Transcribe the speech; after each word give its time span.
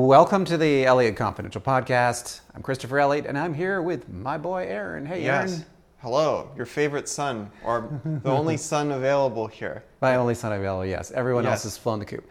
Welcome 0.00 0.44
to 0.44 0.58
the 0.58 0.84
Elliott 0.84 1.16
Confidential 1.16 1.62
Podcast. 1.62 2.40
I'm 2.54 2.60
Christopher 2.60 2.98
Elliott, 3.00 3.24
and 3.24 3.38
I'm 3.38 3.54
here 3.54 3.80
with 3.80 4.10
my 4.10 4.36
boy 4.36 4.66
Aren. 4.66 5.06
Hey, 5.06 5.22
Yes. 5.22 5.52
Aren. 5.52 5.64
Hello, 6.02 6.50
your 6.54 6.66
favorite 6.66 7.08
son, 7.08 7.50
or 7.64 7.98
the 8.04 8.28
only 8.30 8.56
son 8.72 8.92
available 8.92 9.46
here. 9.46 9.84
My 10.02 10.16
only 10.16 10.34
son 10.34 10.52
available, 10.52 10.84
yes. 10.84 11.12
Everyone 11.12 11.46
else 11.46 11.62
has 11.62 11.78
flown 11.78 11.98
the 11.98 12.04
coop. 12.04 12.28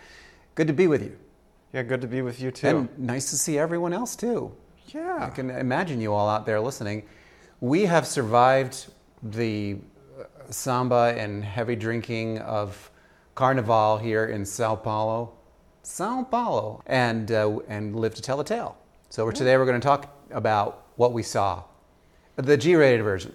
Good 0.54 0.68
to 0.68 0.74
be 0.74 0.86
with 0.86 1.02
you. 1.02 1.18
Yeah, 1.74 1.82
good 1.82 2.02
to 2.02 2.08
be 2.08 2.22
with 2.22 2.40
you 2.40 2.52
too. 2.52 2.68
And 2.68 3.00
nice 3.00 3.32
to 3.32 3.36
see 3.36 3.58
everyone 3.58 3.94
else, 3.94 4.16
too. 4.16 4.56
Yeah, 4.90 5.18
I 5.20 5.32
can 5.32 5.50
imagine 5.50 6.00
you 6.00 6.14
all 6.14 6.30
out 6.30 6.46
there 6.46 6.60
listening. 6.60 7.02
We 7.62 7.86
have 7.86 8.06
survived 8.06 8.92
the 9.24 9.80
uh, 10.22 10.26
samba 10.52 11.16
and 11.18 11.44
heavy 11.44 11.76
drinking 11.76 12.38
of 12.42 12.92
Carnival 13.34 13.98
here 13.98 14.28
in 14.28 14.46
Sao 14.46 14.76
Paulo, 14.76 15.34
Sao 15.86 16.24
Paulo, 16.24 16.82
and 16.88 17.32
uh, 17.32 17.60
and 17.68 17.96
live 17.96 18.16
to 18.16 18.22
tell 18.22 18.38
the 18.38 18.44
tale. 18.44 18.76
So 19.10 19.24
we're, 19.24 19.32
today 19.32 19.56
we're 19.56 19.68
going 19.68 19.80
to 19.80 19.86
talk 19.86 20.12
about 20.32 20.84
what 20.96 21.14
we 21.14 21.22
saw, 21.22 21.64
the 22.38 22.58
G-rated 22.58 23.04
version. 23.04 23.34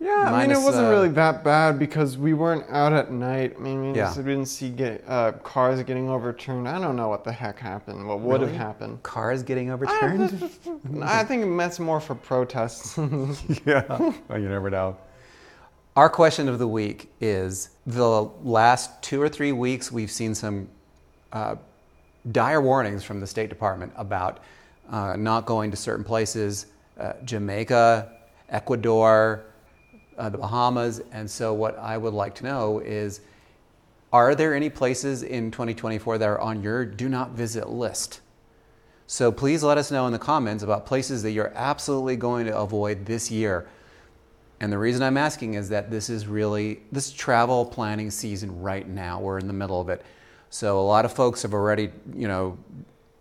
Yeah, 0.00 0.10
I 0.10 0.24
mean, 0.24 0.32
Minus, 0.32 0.60
it 0.60 0.64
wasn't 0.64 0.86
uh, 0.86 0.90
really 0.90 1.10
that 1.10 1.44
bad 1.44 1.78
because 1.78 2.16
we 2.16 2.32
weren't 2.32 2.64
out 2.70 2.94
at 2.94 3.12
night. 3.12 3.56
I 3.58 3.60
mean, 3.60 3.82
we, 3.82 3.88
Yeah. 3.88 4.06
just 4.06 4.16
didn't 4.16 4.46
see 4.46 4.70
get, 4.70 5.04
uh, 5.06 5.32
cars 5.32 5.82
getting 5.82 6.08
overturned. 6.08 6.66
I 6.66 6.80
don't 6.80 6.96
know 6.96 7.08
what 7.10 7.22
the 7.22 7.32
heck 7.32 7.58
happened, 7.58 8.08
what 8.08 8.20
would 8.20 8.40
have 8.40 8.52
happened. 8.52 9.02
Cars 9.02 9.42
getting 9.42 9.70
overturned. 9.70 10.50
I 11.02 11.22
think 11.24 11.58
that's 11.58 11.78
more 11.78 12.00
for 12.00 12.14
protests. 12.14 12.96
yeah, 13.66 13.84
well, 14.28 14.40
you 14.40 14.48
never 14.48 14.70
know. 14.70 14.96
Our 15.94 16.08
question 16.08 16.48
of 16.48 16.58
the 16.58 16.68
week 16.68 17.12
is: 17.20 17.68
the 17.86 18.22
last 18.42 19.02
two 19.02 19.20
or 19.20 19.28
three 19.28 19.52
weeks, 19.52 19.92
we've 19.92 20.10
seen 20.10 20.34
some 20.34 20.70
uh, 21.32 21.56
dire 22.32 22.60
warnings 22.60 23.02
from 23.04 23.20
the 23.20 23.26
State 23.26 23.48
Department 23.48 23.92
about 23.96 24.40
uh, 24.90 25.16
not 25.16 25.46
going 25.46 25.70
to 25.70 25.76
certain 25.76 26.04
places, 26.04 26.66
uh, 26.98 27.12
Jamaica, 27.24 28.10
Ecuador, 28.48 29.44
uh, 30.18 30.28
the 30.28 30.38
Bahamas. 30.38 31.00
And 31.12 31.30
so, 31.30 31.54
what 31.54 31.78
I 31.78 31.96
would 31.96 32.14
like 32.14 32.34
to 32.36 32.44
know 32.44 32.80
is 32.80 33.20
are 34.12 34.34
there 34.34 34.54
any 34.54 34.68
places 34.68 35.22
in 35.22 35.50
2024 35.50 36.18
that 36.18 36.28
are 36.28 36.40
on 36.40 36.62
your 36.62 36.84
do 36.84 37.08
not 37.08 37.30
visit 37.30 37.68
list? 37.68 38.20
So, 39.06 39.32
please 39.32 39.62
let 39.62 39.78
us 39.78 39.90
know 39.90 40.06
in 40.06 40.12
the 40.12 40.18
comments 40.18 40.62
about 40.62 40.86
places 40.86 41.22
that 41.22 41.30
you're 41.30 41.52
absolutely 41.54 42.16
going 42.16 42.46
to 42.46 42.56
avoid 42.56 43.06
this 43.06 43.30
year. 43.30 43.68
And 44.60 44.70
the 44.70 44.78
reason 44.78 45.02
I'm 45.02 45.16
asking 45.16 45.54
is 45.54 45.70
that 45.70 45.90
this 45.90 46.10
is 46.10 46.26
really 46.26 46.80
this 46.92 47.10
travel 47.10 47.64
planning 47.64 48.10
season 48.10 48.60
right 48.60 48.86
now. 48.86 49.20
We're 49.20 49.38
in 49.38 49.46
the 49.46 49.54
middle 49.54 49.80
of 49.80 49.88
it. 49.88 50.04
So 50.50 50.80
a 50.80 50.82
lot 50.82 51.04
of 51.04 51.12
folks 51.12 51.42
have 51.42 51.54
already, 51.54 51.90
you 52.14 52.28
know, 52.28 52.58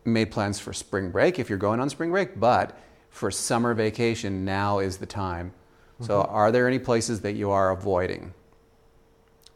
made 0.04 0.32
plans 0.32 0.60
for 0.60 0.74
spring 0.74 1.12
break 1.12 1.40
if 1.40 1.48
you're 1.50 1.60
going 1.60 1.80
on 1.80 1.90
spring 1.90 2.12
break, 2.12 2.40
but 2.40 2.78
for 3.10 3.32
summer 3.32 3.74
vacation 3.74 4.44
now 4.44 4.80
is 4.80 4.98
the 4.98 5.06
time. 5.06 5.54
So 6.02 6.22
are 6.22 6.50
there 6.52 6.66
any 6.68 6.80
places 6.80 7.20
that 7.22 7.34
you 7.34 7.52
are 7.52 7.72
avoiding? 7.72 8.34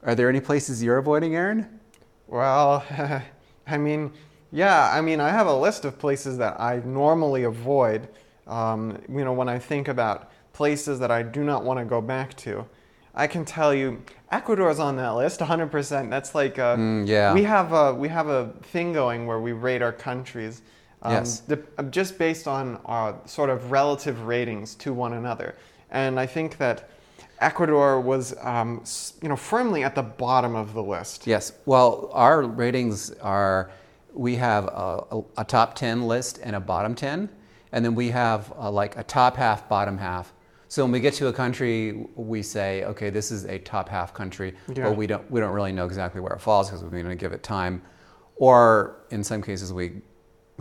Are 0.04 0.14
there 0.14 0.28
any 0.28 0.42
places 0.42 0.84
you're 0.84 0.98
avoiding, 0.98 1.36
Aren? 1.36 1.80
Well, 2.28 2.84
I 3.68 3.78
mean, 3.78 4.12
yeah, 4.52 4.92
I 4.94 5.00
mean, 5.00 5.22
I 5.22 5.30
have 5.30 5.48
a 5.48 5.56
list 5.56 5.86
of 5.86 5.98
places 5.98 6.38
that 6.40 6.60
I 6.60 6.82
normally 6.84 7.44
avoid. 7.44 8.10
Um, 8.46 9.02
you 9.10 9.24
know, 9.24 9.32
when 9.32 9.48
I 9.48 9.58
think 9.58 9.88
about 9.88 10.32
places 10.52 11.00
that 11.00 11.12
I 11.12 11.24
do 11.24 11.44
not 11.44 11.64
want 11.64 11.80
to 11.80 11.86
go 11.86 12.02
back 12.02 12.36
to, 12.38 12.66
I 13.16 13.28
can 13.28 13.46
tell 13.46 13.74
you 13.74 14.02
Ecuador 14.32 14.70
is 14.72 14.80
on 14.80 14.96
that 14.98 15.10
list, 15.16 15.40
100%. 15.40 16.10
That's 16.10 16.34
like 16.34 16.58
uh, 16.58 16.76
Mm, 16.76 17.08
yeah. 17.08 17.34
we 17.34 17.44
have 17.44 17.72
a 17.72 17.94
we 17.94 18.08
have 18.10 18.28
a 18.28 18.52
thing 18.64 18.94
going 18.94 19.28
where 19.28 19.40
we 19.40 19.52
rate 19.52 19.82
our 19.84 19.92
countries. 19.94 20.62
Um, 21.04 21.12
Yes. 21.14 21.42
the- 21.42 21.62
uh, 21.78 21.84
just 21.84 22.18
based 22.18 22.48
on 22.48 22.80
our 22.86 23.16
sort 23.26 23.50
of 23.50 23.72
relative 23.72 24.24
ratings 24.26 24.74
to 24.76 24.94
one 24.94 25.14
another, 25.14 25.54
and 25.92 26.20
I 26.20 26.26
think 26.26 26.58
that 26.58 26.90
Ecuador 27.40 28.00
was, 28.00 28.34
um, 28.42 28.84
you 29.22 29.28
know, 29.28 29.36
firmly 29.36 29.84
at 29.84 29.96
the 29.96 30.02
bottom 30.04 30.56
of 30.56 30.74
the 30.74 30.82
list. 30.82 31.28
Yes. 31.28 31.52
Well, 31.66 32.10
our 32.14 32.42
ratings 32.44 33.12
are 33.22 33.70
we 34.14 34.36
have 34.38 34.66
a, 34.66 35.04
a, 35.12 35.24
a 35.40 35.44
top 35.44 35.76
10 35.76 36.08
list 36.08 36.40
and 36.42 36.56
a 36.56 36.60
bottom 36.60 36.96
10, 36.96 37.28
and 37.74 37.84
then 37.84 37.96
we 37.96 38.10
have 38.12 38.52
uh 38.58 38.72
like 38.72 38.98
a 38.98 39.04
top 39.04 39.36
half, 39.36 39.68
bottom 39.70 39.98
half. 39.98 40.34
So 40.74 40.84
when 40.84 40.92
we 40.92 41.00
get 41.00 41.14
to 41.16 41.28
a 41.28 41.34
country, 41.34 42.08
we 42.16 42.42
say, 42.42 42.84
okay, 42.86 43.12
this 43.12 43.32
is 43.32 43.46
a 43.46 43.60
top 43.60 43.88
half 43.88 44.12
country, 44.12 44.56
Yeah. 44.68 44.86
but 44.86 44.98
we 44.98 45.06
don't 45.06 45.30
we 45.30 45.40
don't 45.40 45.54
really 45.54 45.72
know 45.72 45.86
exactly 45.86 46.20
where 46.20 46.34
it 46.34 46.42
falls 46.42 46.68
because 46.68 46.84
we're 46.84 46.90
going 46.90 47.06
to 47.06 47.16
give 47.16 47.32
it 47.32 47.44
time. 47.44 47.84
Or 48.38 48.96
in 49.12 49.24
some 49.24 49.44
cases, 49.44 49.72
we 49.72 50.02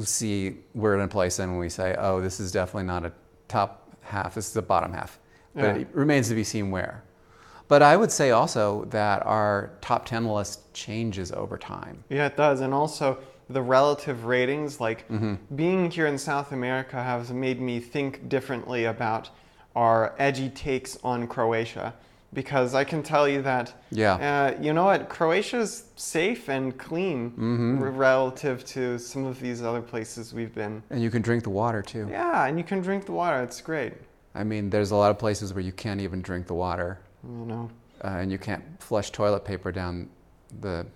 see 0.00 0.58
we're 0.74 0.96
in 0.96 1.00
a 1.00 1.08
place 1.08 1.38
and 1.38 1.58
we 1.58 1.70
say, 1.70 1.96
oh, 1.98 2.20
this 2.20 2.40
is 2.40 2.52
definitely 2.52 2.88
not 2.88 3.06
a 3.06 3.12
top 3.48 3.90
half. 4.02 4.34
This 4.34 4.50
is 4.50 4.56
a 4.58 4.60
bottom 4.60 4.92
half. 4.92 5.18
But 5.54 5.62
Yeah. 5.76 5.80
it 5.80 5.88
remains 5.94 6.28
to 6.28 6.34
be 6.34 6.44
seen 6.44 6.70
where. 6.70 7.02
But 7.68 7.80
I 7.80 7.96
would 7.96 8.12
say 8.12 8.32
also 8.32 8.84
that 8.90 9.24
our 9.24 9.70
top 9.80 10.04
10 10.04 10.26
list 10.26 10.74
changes 10.74 11.32
over 11.32 11.56
time. 11.56 12.04
Yeah, 12.10 12.26
it 12.26 12.36
does. 12.36 12.60
And 12.60 12.74
also 12.74 13.16
the 13.48 13.62
relative 13.62 14.26
ratings, 14.26 14.78
like 14.78 15.08
Mm-hmm. 15.08 15.56
being 15.56 15.90
here 15.90 16.06
in 16.06 16.18
South 16.18 16.52
America 16.52 17.02
has 17.02 17.30
made 17.32 17.62
me 17.62 17.80
think 17.80 18.28
differently 18.28 18.84
about 18.84 19.30
our 19.76 20.14
edgy 20.18 20.48
takes 20.50 20.98
on 21.02 21.26
Croatia. 21.26 21.94
Because 22.34 22.74
I 22.74 22.82
can 22.84 23.02
tell 23.02 23.28
you 23.28 23.42
that, 23.42 23.74
Yeah. 23.90 24.14
uh, 24.56 24.62
you 24.62 24.72
know 24.72 24.84
what, 24.86 25.10
Croatia's 25.10 25.84
safe 25.96 26.48
and 26.48 26.76
clean 26.78 27.30
Mm-hmm. 27.32 27.82
relative 27.94 28.64
to 28.66 28.98
some 28.98 29.26
of 29.26 29.38
these 29.38 29.62
other 29.62 29.82
places 29.82 30.32
we've 30.32 30.54
been. 30.54 30.82
And 30.88 31.02
you 31.02 31.10
can 31.10 31.20
drink 31.20 31.42
the 31.44 31.50
water 31.50 31.82
too. 31.82 32.06
Yeah, 32.10 32.46
and 32.46 32.56
you 32.56 32.64
can 32.64 32.80
drink 32.80 33.04
the 33.04 33.12
water. 33.12 33.42
It's 33.42 33.60
great. 33.60 33.92
I 34.34 34.44
mean, 34.44 34.70
there's 34.70 34.92
a 34.92 34.96
lot 34.96 35.10
of 35.10 35.18
places 35.18 35.52
where 35.52 35.62
you 35.62 35.72
can't 35.72 36.00
even 36.00 36.22
drink 36.22 36.46
the 36.46 36.54
water 36.54 36.98
You 37.22 37.44
know. 37.44 37.70
uh, 38.02 38.06
and 38.20 38.32
you 38.32 38.38
can't 38.38 38.64
flush 38.82 39.10
toilet 39.10 39.44
paper 39.44 39.70
down 39.70 40.08
the, 40.62 40.86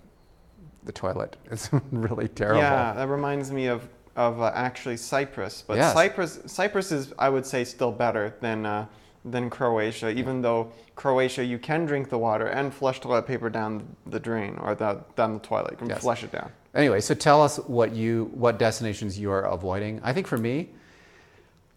the 0.84 0.92
toilet. 0.92 1.36
It's 1.50 1.69
really 1.92 2.28
terrible. 2.28 2.62
Yeah, 2.62 2.94
that 2.94 3.09
reminds 3.09 3.53
me 3.53 3.66
of 3.66 3.86
of 4.16 4.41
uh, 4.41 4.50
actually 4.54 4.97
Cyprus. 4.97 5.62
But 5.66 5.77
Yes. 5.77 5.93
Cyprus 5.93 6.41
Cyprus 6.47 6.91
is 6.93 7.12
I 7.19 7.28
would 7.28 7.47
say 7.47 7.65
still 7.65 7.93
better 7.93 8.34
than 8.41 8.66
uh, 8.66 8.87
than 9.25 9.50
Croatia. 9.50 10.10
Even 10.10 10.43
though 10.43 10.72
Croatia 10.94 11.44
you 11.44 11.59
can 11.59 11.84
drink 11.84 12.09
the 12.09 12.19
water 12.19 12.47
and 12.47 12.72
flush 12.72 13.00
toilet 13.00 13.27
paper 13.27 13.50
down 13.50 13.84
the 14.06 14.19
drain 14.19 14.56
or 14.59 14.75
the, 14.75 15.00
down 15.15 15.34
the 15.34 15.41
toilet. 15.41 15.72
You 15.72 15.77
can 15.77 15.88
Yes. 15.88 16.00
flush 16.00 16.25
it 16.25 16.32
down. 16.32 16.50
Anyway, 16.75 17.00
so 17.00 17.15
tell 17.15 17.43
us 17.43 17.56
what 17.59 17.93
you 17.93 18.31
what 18.34 18.59
destinations 18.59 19.19
you 19.19 19.31
are 19.31 19.43
avoiding. 19.43 20.00
I 20.03 20.12
think 20.12 20.27
for 20.27 20.38
me, 20.38 20.71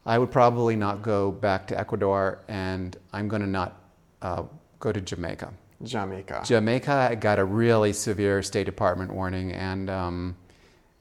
I 0.05 0.17
would 0.17 0.31
probably 0.31 0.75
not 0.75 1.01
go 1.01 1.31
back 1.31 1.67
to 1.67 1.79
Ecuador, 1.79 2.39
and 2.47 2.95
I'm 3.13 3.27
going 3.27 3.41
to 3.41 3.47
not 3.47 3.81
uh, 4.21 4.43
go 4.79 4.91
to 4.91 4.99
Jamaica. 5.01 5.53
Jamaica. 5.83 6.41
Jamaica 6.45 7.17
got 7.19 7.39
a 7.39 7.45
really 7.45 7.93
severe 7.93 8.41
State 8.43 8.65
Department 8.65 9.13
warning, 9.13 9.53
and 9.53 9.89
um, 9.89 10.35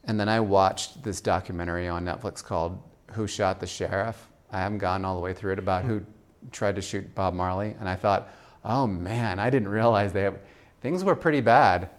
and 0.08 0.18
then 0.18 0.28
I 0.28 0.40
watched 0.40 1.02
this 1.04 1.20
documentary 1.20 1.86
on 1.86 2.04
Netflix 2.04 2.42
called 2.42 2.82
"Who 3.12 3.26
Shot 3.28 3.60
the 3.60 3.66
Sheriff." 3.66 4.26
I 4.50 4.58
haven't 4.58 4.78
gotten 4.78 5.04
all 5.04 5.14
the 5.14 5.20
way 5.20 5.32
through 5.34 5.52
it 5.52 5.58
about 5.60 5.84
who 5.84 6.00
tried 6.50 6.74
to 6.76 6.82
shoot 6.82 7.14
Bob 7.14 7.34
Marley, 7.34 7.76
and 7.78 7.88
I 7.88 7.94
thought, 7.94 8.28
oh 8.64 8.86
man, 8.86 9.38
I 9.38 9.50
didn't 9.50 9.68
realize 9.68 10.12
they 10.12 10.30
things 10.80 11.04
were 11.04 11.14
pretty 11.14 11.40
bad. 11.42 11.90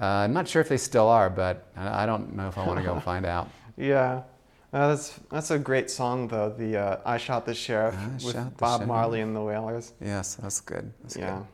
Uh, 0.00 0.06
I'm 0.06 0.32
not 0.32 0.48
sure 0.48 0.62
if 0.62 0.68
they 0.68 0.78
still 0.78 1.08
are, 1.08 1.28
but 1.30 1.66
I 1.76 2.02
I 2.02 2.06
don't 2.06 2.34
know 2.34 2.48
if 2.48 2.56
I 2.58 2.66
want 2.66 2.78
to 2.80 2.84
go 2.84 2.98
find 3.12 3.24
out. 3.26 3.48
yeah. 3.76 4.22
Uh, 4.72 4.86
that's 4.88 5.18
that's 5.30 5.50
a 5.50 5.58
great 5.58 5.90
song 5.90 6.28
though. 6.28 6.48
The 6.48 6.76
uh, 6.76 6.96
I 7.04 7.18
shot 7.18 7.44
the 7.44 7.54
sheriff 7.54 7.94
I 7.98 8.06
with 8.24 8.34
the 8.36 8.52
Bob 8.56 8.78
Sheriff. 8.80 8.88
Marley 8.88 9.20
and 9.20 9.34
the 9.34 9.42
Wailers. 9.42 9.92
Yes, 10.00 10.36
that's 10.36 10.60
good. 10.60 10.92
That's 11.02 11.16
Yeah. 11.16 11.38
good. 11.38 11.46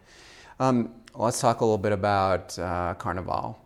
Um, 0.65 0.93
let's 1.15 1.41
talk 1.41 1.63
a 1.63 1.65
little 1.65 1.79
bit 1.79 1.93
about 1.93 2.59
uh, 2.59 2.93
Carnival. 2.99 3.59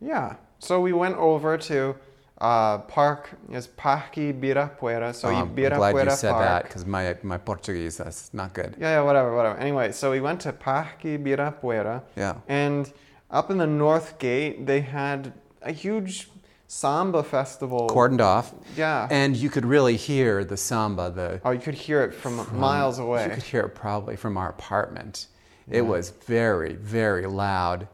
Yeah. 0.00 0.36
So 0.58 0.80
we 0.80 0.92
went 0.92 1.16
over 1.16 1.56
to 1.58 1.94
uh, 2.38 2.78
Park 2.78 3.30
is 3.50 3.66
Parque 3.68 4.14
Ibirapuera. 4.16 5.14
So 5.14 5.28
Um, 5.28 5.34
I'm 5.36 5.54
glad 5.54 6.04
you 6.04 6.10
said 6.10 6.32
Park. 6.32 6.44
that 6.44 6.62
because 6.64 6.84
my, 6.86 7.16
my 7.22 7.38
Portuguese 7.38 7.96
that's 7.98 8.32
not 8.34 8.52
good. 8.54 8.74
Yeah, 8.78 8.90
yeah, 8.96 9.02
whatever, 9.02 9.34
whatever. 9.36 9.56
Anyway, 9.58 9.92
so 9.92 10.10
we 10.10 10.20
went 10.20 10.40
to 10.40 10.52
Parque 10.52 11.02
Ibirapuera, 11.02 12.02
Yeah. 12.16 12.34
and 12.48 12.92
up 13.30 13.50
in 13.50 13.58
the 13.58 13.66
North 13.66 14.18
Gate, 14.18 14.66
they 14.66 14.80
had 14.80 15.32
a 15.62 15.72
huge 15.72 16.28
samba 16.66 17.22
festival. 17.22 17.88
Cordoned 17.88 18.20
off, 18.20 18.52
Yeah. 18.76 19.06
and 19.10 19.36
you 19.36 19.48
could 19.48 19.64
really 19.64 19.96
hear 19.96 20.44
the 20.44 20.56
samba. 20.56 21.10
The 21.10 21.40
oh, 21.44 21.50
you 21.52 21.60
could 21.60 21.74
hear 21.74 22.02
it 22.02 22.12
from, 22.14 22.44
from- 22.44 22.58
miles 22.58 22.98
away. 22.98 23.24
You 23.24 23.30
could 23.30 23.42
hear 23.44 23.60
it 23.62 23.74
probably 23.74 24.16
from 24.16 24.36
our 24.36 24.48
apartment. 24.50 25.28
It 25.70 25.82
was 25.82 26.10
very, 26.26 26.74
very 26.74 27.26
loud, 27.26 27.86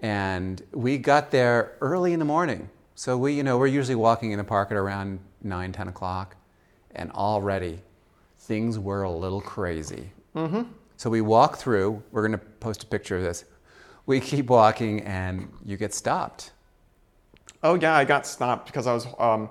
and 0.00 0.62
we 0.72 0.98
got 0.98 1.30
there 1.30 1.76
early 1.80 2.12
in 2.12 2.18
the 2.18 2.24
morning. 2.24 2.68
So 2.94 3.16
we, 3.16 3.32
you 3.34 3.42
know, 3.42 3.58
we're 3.58 3.66
usually 3.66 3.94
walking 3.94 4.32
in 4.32 4.38
the 4.38 4.44
park 4.44 4.70
at 4.70 4.76
around 4.76 5.20
nine, 5.42 5.72
ten 5.72 5.88
o'clock, 5.88 6.36
and 6.94 7.10
already 7.12 7.80
things 8.38 8.78
were 8.78 9.02
a 9.02 9.10
little 9.10 9.40
crazy. 9.40 10.10
Mm-hmm. 10.34 10.62
So 10.96 11.08
we 11.08 11.20
walk 11.20 11.56
through. 11.56 12.02
We're 12.12 12.26
going 12.26 12.38
to 12.38 12.46
post 12.60 12.82
a 12.82 12.86
picture 12.86 13.16
of 13.16 13.22
this. 13.22 13.44
We 14.06 14.20
keep 14.20 14.50
walking, 14.50 15.00
and 15.02 15.50
you 15.64 15.76
get 15.76 15.94
stopped 15.94 16.52
Oh 17.62 17.74
yeah, 17.74 17.94
I 17.94 18.04
got 18.04 18.26
stopped 18.26 18.66
because 18.66 18.86
I 18.86 18.94
was, 18.94 19.06
um, 19.18 19.50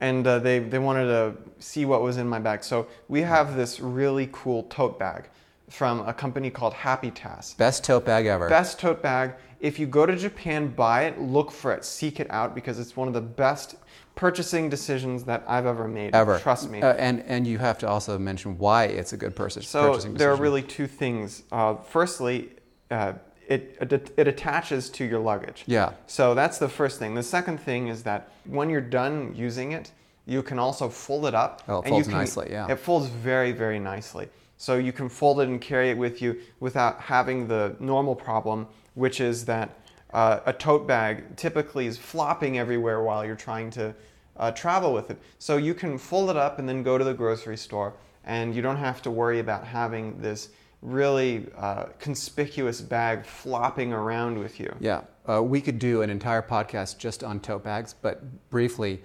and 0.00 0.26
uh, 0.26 0.38
they 0.38 0.60
they 0.60 0.78
wanted 0.78 1.06
to 1.06 1.36
see 1.58 1.84
what 1.84 2.02
was 2.02 2.16
in 2.16 2.28
my 2.28 2.38
bag. 2.38 2.62
So 2.62 2.86
we 3.08 3.22
have 3.22 3.56
this 3.56 3.80
really 3.80 4.28
cool 4.30 4.64
tote 4.64 4.98
bag 4.98 5.28
from 5.68 6.06
a 6.06 6.12
company 6.12 6.50
called 6.50 6.74
Hapitas. 6.74 7.56
Best 7.56 7.84
tote 7.84 8.04
bag 8.04 8.26
ever. 8.26 8.48
Best 8.48 8.78
tote 8.80 9.02
bag. 9.02 9.34
If 9.60 9.78
you 9.78 9.86
go 9.86 10.06
to 10.06 10.14
Japan, 10.16 10.68
buy 10.68 11.04
it, 11.04 11.20
look 11.20 11.50
for 11.50 11.72
it, 11.72 11.84
seek 11.84 12.20
it 12.20 12.30
out 12.30 12.54
because 12.54 12.78
it's 12.78 12.96
one 12.96 13.08
of 13.08 13.14
the 13.14 13.20
best 13.20 13.76
purchasing 14.14 14.68
decisions 14.68 15.24
that 15.24 15.44
I've 15.46 15.66
ever 15.66 15.86
made. 15.88 16.14
ever. 16.14 16.38
Trust 16.38 16.70
me. 16.70 16.82
Uh, 16.82 16.94
and 16.94 17.22
and 17.26 17.46
you 17.46 17.58
have 17.58 17.78
to 17.78 17.88
also 17.88 18.18
mention 18.18 18.56
why 18.58 18.84
it's 18.84 19.12
a 19.12 19.16
good 19.16 19.34
purchase, 19.36 19.68
So 19.68 19.90
purchasing 19.90 20.14
there 20.14 20.32
are 20.32 20.36
really 20.36 20.62
two 20.62 20.86
things. 20.86 21.42
Uh, 21.52 21.74
firstly, 21.76 22.50
uh, 22.90 23.14
it, 23.46 23.76
it 23.80 24.12
it 24.16 24.28
attaches 24.28 24.90
to 24.90 25.04
your 25.04 25.20
luggage. 25.20 25.64
Yeah. 25.66 25.92
So 26.06 26.34
that's 26.34 26.58
the 26.58 26.68
first 26.68 26.98
thing. 26.98 27.14
The 27.14 27.22
second 27.22 27.58
thing 27.58 27.88
is 27.88 28.02
that 28.04 28.30
when 28.44 28.70
you're 28.70 28.80
done 28.80 29.34
using 29.34 29.72
it, 29.72 29.92
you 30.26 30.42
can 30.42 30.58
also 30.58 30.88
fold 30.88 31.26
it 31.26 31.34
up. 31.34 31.62
Oh, 31.68 31.80
it 31.80 31.86
and 31.86 31.86
you 31.86 31.92
folds 31.94 32.08
can- 32.08 32.16
nicely, 32.18 32.48
yeah. 32.50 32.70
It 32.70 32.78
folds 32.78 33.06
very 33.08 33.52
very 33.52 33.78
nicely. 33.78 34.28
So 34.58 34.76
you 34.76 34.92
can 34.92 35.08
fold 35.08 35.40
it 35.40 35.48
and 35.48 35.60
carry 35.60 35.90
it 35.90 35.96
with 35.96 36.20
you 36.20 36.38
without 36.60 37.00
having 37.00 37.46
the 37.46 37.76
normal 37.78 38.14
problem, 38.14 38.66
which 38.94 39.20
is 39.20 39.44
that 39.46 39.70
uh, 40.12 40.40
a 40.46 40.52
tote 40.52 40.86
bag 40.86 41.36
typically 41.36 41.86
is 41.86 41.96
flopping 41.96 42.58
everywhere 42.58 43.02
while 43.02 43.24
you're 43.24 43.36
trying 43.36 43.70
to 43.70 43.94
uh, 44.36 44.50
travel 44.50 44.92
with 44.92 45.10
it. 45.10 45.18
So 45.38 45.56
you 45.56 45.74
can 45.74 45.96
fold 45.96 46.28
it 46.30 46.36
up 46.36 46.58
and 46.58 46.68
then 46.68 46.82
go 46.82 46.98
to 46.98 47.04
the 47.04 47.14
grocery 47.14 47.56
store, 47.56 47.94
and 48.24 48.54
you 48.54 48.60
don't 48.60 48.76
have 48.76 49.00
to 49.02 49.10
worry 49.10 49.38
about 49.38 49.64
having 49.64 50.20
this 50.20 50.50
really 50.82 51.46
uh, 51.56 51.86
conspicuous 51.98 52.80
bag 52.80 53.24
flopping 53.24 53.92
around 53.92 54.38
with 54.38 54.58
you. 54.58 54.74
Yeah, 54.80 55.02
uh, 55.28 55.42
we 55.42 55.60
could 55.60 55.78
do 55.78 56.02
an 56.02 56.10
entire 56.10 56.42
podcast 56.42 56.98
just 56.98 57.22
on 57.22 57.40
tote 57.40 57.64
bags, 57.64 57.94
but 58.00 58.22
briefly, 58.50 59.02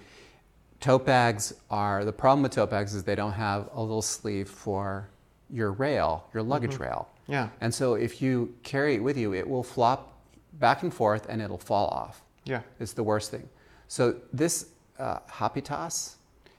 tote 0.79 1.06
bags 1.06 1.53
are 1.69 2.06
the 2.06 2.13
problem 2.13 2.44
with 2.44 2.53
tote 2.53 2.69
bags 2.69 2.94
is 2.94 3.03
they 3.03 3.15
don't 3.15 3.33
have 3.33 3.69
a 3.73 3.81
little 3.81 4.01
sleeve 4.01 4.49
for 4.49 5.09
your 5.53 5.71
rail, 5.71 6.27
your 6.33 6.41
luggage 6.44 6.77
rail. 6.77 7.07
Yeah. 7.27 7.50
And 7.61 7.73
so 7.73 7.94
if 7.94 8.21
you 8.21 8.53
carry 8.63 8.95
it 8.95 9.03
with 9.03 9.15
you, 9.17 9.33
it 9.33 9.47
will 9.47 9.63
flop 9.63 10.19
back 10.53 10.81
and 10.83 10.91
forth 10.94 11.27
and 11.29 11.41
it'll 11.41 11.57
fall 11.59 11.88
off. 11.89 12.23
Yeah. 12.44 12.61
It's 12.79 12.94
the 12.94 13.03
worst 13.03 13.29
thing. 13.31 13.47
So 13.88 14.15
this 14.33 14.69
uh, 15.00 15.19
Hapitas 15.29 16.15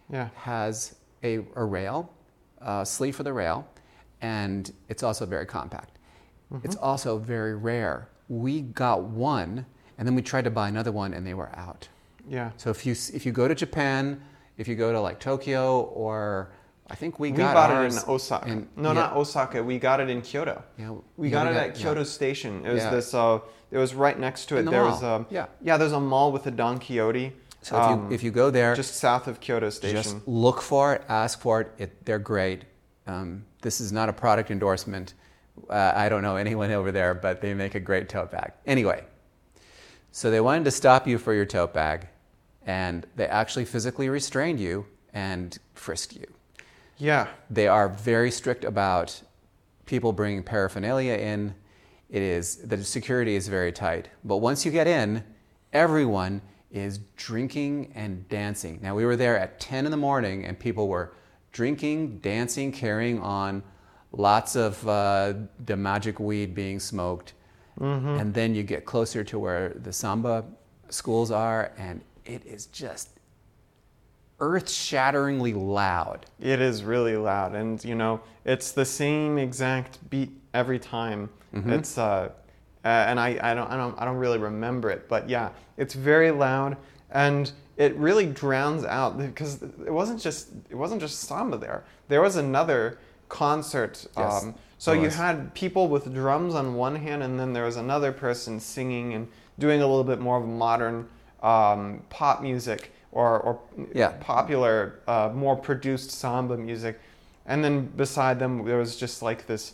Yeah. 0.09 0.29
has 0.37 0.95
a, 1.25 1.41
a 1.57 1.65
rail, 1.65 2.11
a 2.61 2.87
sleeve 2.87 3.17
for 3.17 3.25
the 3.25 3.33
rail, 3.33 3.67
and 4.23 4.73
it's 4.89 5.03
also 5.03 5.27
very 5.27 5.45
compact. 5.47 5.99
It's 6.63 6.77
also 6.77 7.19
very 7.19 7.57
rare. 7.57 8.09
We 8.29 8.61
got 8.61 9.03
one, 9.03 9.67
and 9.99 10.07
then 10.07 10.15
we 10.15 10.23
tried 10.23 10.45
to 10.45 10.51
buy 10.51 10.69
another 10.69 10.93
one, 10.93 11.13
and 11.13 11.27
they 11.27 11.35
were 11.35 11.51
out. 11.57 11.89
Yeah. 12.29 12.53
So 12.59 12.71
if 12.71 12.87
you 12.87 12.93
if 12.93 13.27
you 13.27 13.33
go 13.33 13.49
to 13.49 13.57
Japan, 13.57 14.23
if 14.57 14.69
you 14.69 14.77
go 14.77 14.93
to 14.93 15.01
like 15.01 15.19
Tokyo 15.19 15.81
or 15.81 16.53
I 16.91 16.95
think 16.97 17.19
we 17.19 17.31
We 17.33 17.39
got 17.39 17.55
bought 17.55 17.71
it 17.85 17.93
in 17.93 17.99
Osaka. 18.09 18.49
in- 18.49 18.69
no, 18.77 18.91
yeah. 18.91 18.95
not 19.01 19.17
Osaka. 19.17 19.63
We 19.63 19.79
got 19.79 20.01
it 20.01 20.11
in 20.11 20.21
Kyoto. 20.21 20.63
Yeah, 20.79 20.91
We 21.17 21.29
yeah, 21.29 21.33
got 21.33 21.47
we 21.47 21.53
it 21.53 21.55
got- 21.55 21.63
at 21.71 21.77
yeah. 21.77 21.83
Kyoto 21.83 22.05
Station. 22.05 22.65
It 22.67 22.73
was 22.73 22.83
Yeah. 22.83 22.91
this. 22.91 23.15
Uh, 23.15 23.39
it 23.71 23.79
was 23.79 23.95
right 23.95 24.19
next 24.19 24.47
to 24.47 24.57
it. 24.59 24.63
The 24.65 24.71
there 24.71 24.83
mall. 24.83 24.91
was 24.93 25.03
a 25.03 25.27
Yeah. 25.31 25.47
yeah. 25.63 25.77
There's 25.79 25.93
a 25.93 26.01
mall 26.01 26.31
with 26.31 26.47
a 26.47 26.51
Don 26.51 26.79
Quijote. 26.79 27.33
So 27.63 27.77
if, 27.77 27.83
um, 27.83 28.09
you, 28.11 28.15
if 28.15 28.23
you 28.23 28.31
go 28.31 28.51
there, 28.51 28.75
just 28.75 28.97
south 28.97 29.27
of 29.27 29.41
Kyoto 29.41 29.71
Station. 29.71 29.97
Just 29.97 30.29
look 30.29 30.61
for 30.61 30.93
it, 30.95 31.03
ask 31.09 31.41
for 31.41 31.63
it. 31.63 31.73
it 31.79 32.05
they're 32.05 32.19
great. 32.19 32.65
Um, 33.07 33.47
this 33.63 33.81
is 33.81 33.91
not 33.91 34.11
a 34.11 34.13
product 34.13 34.51
endorsement. 34.51 35.15
Uh, 35.71 35.93
I 35.97 36.11
don't 36.11 36.21
know 36.23 36.37
anyone 36.37 36.71
over 36.71 36.93
there, 36.93 37.15
but 37.15 37.41
they 37.41 37.55
make 37.55 37.75
a 37.75 37.81
great 37.81 38.11
tote 38.11 38.31
bag. 38.31 38.53
Anyway, 38.67 39.05
so 40.13 40.31
they 40.31 40.41
wanted 40.43 40.65
to 40.65 40.71
stop 40.71 41.07
you 41.07 41.17
for 41.17 41.33
your 41.33 41.47
tote 41.47 41.73
bag, 41.73 42.09
and 42.67 43.07
they 43.17 43.27
actually 43.27 43.65
physically 43.65 44.11
restrained 44.11 44.61
you 44.61 44.85
and 45.15 45.59
frisked 45.75 46.15
you. 46.15 46.27
Yeah. 46.99 47.29
They 47.51 47.69
are 47.69 47.89
very 47.89 48.31
strict 48.31 48.65
about 48.65 49.23
people 49.87 50.13
bringing 50.13 50.43
paraphernalia 50.43 51.15
in. 51.15 51.55
It 52.11 52.23
is 52.23 52.57
the 52.57 52.83
security 52.85 53.35
is 53.35 53.49
very 53.49 53.73
tight, 53.73 54.09
but 54.25 54.37
once 54.37 54.65
you 54.65 54.71
get 54.71 54.87
in, 54.87 55.25
everyone 55.73 56.41
is 56.71 56.99
drinking 57.17 57.93
and 57.95 58.29
dancing. 58.29 58.79
Now 58.83 58.95
we 58.95 59.05
were 59.05 59.17
there 59.17 59.39
at 59.39 59.61
10 59.61 59.85
in 59.85 59.91
the 59.91 59.97
morning, 59.97 60.45
and 60.45 60.59
people 60.59 60.89
were 60.89 61.15
drinking, 61.53 62.19
dancing, 62.19 62.73
carrying 62.73 63.21
on, 63.21 63.63
lots 64.13 64.55
of 64.57 64.87
uh, 64.89 65.35
the 65.65 65.77
magic 65.77 66.19
weed 66.21 66.55
being 66.55 66.79
smoked, 66.81 67.33
and 68.21 68.33
then 68.35 68.55
you 68.55 68.63
get 68.63 68.85
closer 68.85 69.25
to 69.25 69.39
where 69.39 69.71
the 69.71 69.93
samba 69.93 70.45
schools 70.91 71.31
are, 71.33 71.73
and 71.77 72.01
it 72.25 72.45
is 72.47 72.67
just 72.67 73.14
earth-shatteringly 74.45 75.55
loud. 75.55 76.27
It 76.39 76.61
is 76.61 76.85
really 76.85 77.17
loud, 77.17 77.55
and 77.55 77.83
you 77.83 77.95
know, 77.95 78.21
it's 78.45 78.73
the 78.73 78.85
same 78.85 79.39
exact 79.39 79.99
beat 80.11 80.31
every 80.53 80.79
time. 80.79 81.31
Mm-hmm. 81.55 81.73
It's 81.73 81.97
uh, 81.97 82.31
uh, 82.85 82.89
and 82.89 83.19
I, 83.19 83.39
I 83.43 83.55
don't 83.55 83.71
I 83.71 83.77
don't 83.77 83.99
I 84.01 84.05
don't 84.05 84.19
really 84.19 84.39
remember 84.39 84.91
it, 84.91 85.09
but 85.09 85.31
yeah, 85.31 85.49
it's 85.79 85.95
very 85.95 86.31
loud, 86.31 86.77
and 87.11 87.51
it 87.79 87.97
really 87.97 88.27
drowns 88.27 88.85
out 88.85 89.17
because 89.17 89.63
it 89.63 89.93
wasn't 89.93 90.21
just 90.21 90.49
it 90.69 90.77
wasn't 90.77 91.01
just 91.01 91.21
samba 91.21 91.57
there. 91.57 91.85
There 92.09 92.21
was 92.21 92.37
another 92.37 92.99
concert. 93.31 94.07
Yes, 94.17 94.45
um, 94.45 94.55
so 94.77 94.93
you 94.93 95.09
had 95.09 95.55
people 95.55 95.89
with 95.89 96.13
drums 96.13 96.55
on 96.55 96.75
one 96.75 96.97
hand, 96.97 97.23
and 97.23 97.41
then 97.41 97.55
there 97.55 97.65
was 97.65 97.77
another 97.77 98.13
person 98.13 98.61
singing 98.61 99.15
and 99.15 99.27
doing 99.59 99.81
a 99.81 99.87
little 99.87 100.05
bit 100.05 100.21
more 100.21 100.37
of 100.37 100.47
modern 100.47 101.09
um, 101.43 102.03
pop 102.11 102.43
music 102.43 102.93
or, 103.15 103.41
or 103.41 103.59
Yeah. 103.95 104.13
popular, 104.21 105.01
uh, 105.09 105.31
more 105.35 105.57
produced 105.57 106.11
samba 106.11 106.57
music. 106.57 107.01
And 107.47 107.65
then 107.65 107.87
beside 107.87 108.39
them, 108.39 108.65
there 108.65 108.79
was 108.79 108.97
just 108.97 109.23
like 109.23 109.47
this. 109.47 109.73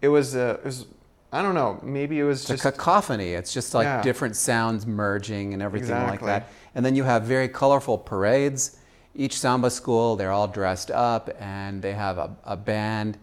It 0.00 0.08
was, 0.08 0.36
uh, 0.36 0.58
it 0.60 0.64
was 0.64 0.86
I 1.32 1.42
don't 1.42 1.54
know, 1.54 1.78
maybe 1.84 2.18
it 2.18 2.24
was 2.24 2.40
It's 2.40 2.50
a 2.50 2.52
just. 2.54 2.64
cacophony. 2.64 3.34
It's 3.34 3.52
just 3.52 3.72
like 3.72 3.84
Yeah. 3.84 4.02
different 4.02 4.34
sounds 4.34 4.84
merging 4.84 5.54
and 5.54 5.62
everything 5.62 5.94
like 5.94 6.20
that. 6.22 6.48
And 6.74 6.84
then 6.84 6.96
you 6.96 7.04
have 7.04 7.22
very 7.22 7.48
colorful 7.48 7.98
parades. 7.98 8.78
Each 9.14 9.38
samba 9.38 9.70
school, 9.70 10.16
they're 10.16 10.32
all 10.32 10.48
dressed 10.48 10.90
up 10.90 11.30
and 11.38 11.82
they 11.82 11.92
have 11.92 12.18
a, 12.18 12.30
a 12.44 12.56
band. 12.56 13.16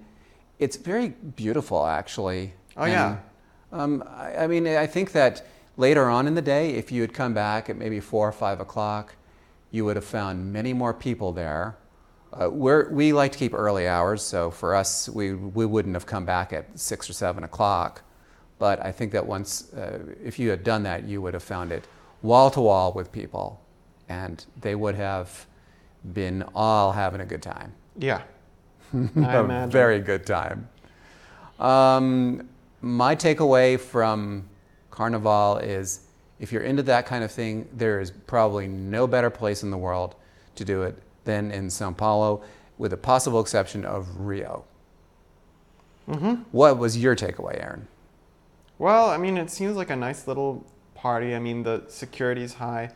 It's 0.58 0.78
very 0.78 1.10
beautiful, 1.10 1.86
actually. 1.86 2.54
Oh, 2.78 2.84
And, 2.84 2.92
yeah. 2.94 3.18
Um, 3.74 4.02
I, 4.08 4.44
I 4.44 4.48
mean, 4.48 4.66
I 4.68 4.88
think 4.88 5.12
that 5.12 5.46
later 5.76 6.10
on 6.10 6.28
in 6.28 6.36
the 6.36 6.42
day, 6.42 6.72
if 6.76 6.94
you 6.94 7.02
had 7.02 7.14
come 7.14 7.34
back 7.34 7.70
at 7.70 7.76
maybe 7.76 8.00
four 8.00 8.26
or 8.28 8.32
five 8.32 8.62
o'clock, 8.62 9.16
you 9.72 9.86
would 9.86 9.96
have 9.96 10.06
found 10.06 10.52
many 10.54 10.74
more 10.74 10.94
people 10.94 11.32
there. 11.32 11.78
Uh, 12.34 12.50
we're, 12.50 12.90
we 12.90 13.14
like 13.14 13.32
to 13.32 13.38
keep 13.38 13.54
early 13.54 13.88
hours, 13.88 14.22
so 14.22 14.52
for 14.52 14.76
us, 14.76 15.10
we, 15.10 15.34
we 15.34 15.66
wouldn't 15.66 15.96
have 15.96 16.06
come 16.06 16.26
back 16.26 16.54
at 16.54 16.78
six 16.78 17.10
or 17.10 17.14
seven 17.14 17.44
o'clock. 17.44 18.02
But 18.60 18.84
I 18.84 18.92
think 18.92 19.12
that 19.14 19.26
once, 19.26 19.72
uh, 19.74 20.00
if 20.24 20.40
you 20.40 20.50
had 20.50 20.64
done 20.64 20.84
that, 20.84 21.04
you 21.04 21.22
would 21.22 21.34
have 21.34 21.44
found 21.44 21.72
it 21.72 21.88
wall 22.22 22.50
to 22.52 22.62
wall 22.62 22.92
with 22.94 23.12
people, 23.12 23.62
and 24.10 24.44
they 24.60 24.76
would 24.76 24.96
have 24.96 25.46
been 26.14 26.44
all 26.56 26.92
having 26.92 27.22
a 27.22 27.26
good 27.26 27.42
time. 27.42 27.74
yeah. 27.98 28.22
I 28.94 29.36
a 29.36 29.44
imagine. 29.44 29.70
very 29.72 30.00
good 30.00 30.26
time. 30.26 30.70
Um, 31.60 32.48
my 32.82 33.16
takeaway 33.18 33.78
from 33.80 34.48
Carnival 34.92 35.58
is 35.58 36.07
if 36.40 36.52
you're 36.52 36.64
into 36.64 36.84
that 36.84 37.06
kind 37.06 37.24
of 37.24 37.32
thing, 37.32 37.68
there 37.74 38.00
is 38.00 38.12
probably 38.12 38.68
no 38.68 39.08
better 39.08 39.30
place 39.30 39.64
in 39.64 39.72
the 39.72 39.78
world 39.78 40.16
to 40.56 40.66
do 40.66 40.84
it 40.84 41.02
than 41.26 41.52
in 41.52 41.70
Sao 41.70 41.92
Paulo, 41.92 42.44
with 42.78 42.92
the 42.92 42.98
possible 42.98 43.40
exception 43.40 43.86
of 43.86 44.20
Rio. 44.20 44.64
hmm 46.08 46.36
What 46.52 46.78
was 46.78 46.98
your 46.98 47.16
takeaway, 47.16 47.62
Aren? 47.62 47.88
Well, 48.78 49.10
I 49.10 49.18
mean, 49.18 49.38
it 49.38 49.50
seems 49.50 49.76
like 49.76 49.90
a 49.90 49.96
nice 49.96 50.28
little 50.28 50.66
party. 50.96 51.36
I 51.36 51.40
mean, 51.40 51.64
the 51.64 51.84
security's 51.88 52.54
high. 52.54 52.92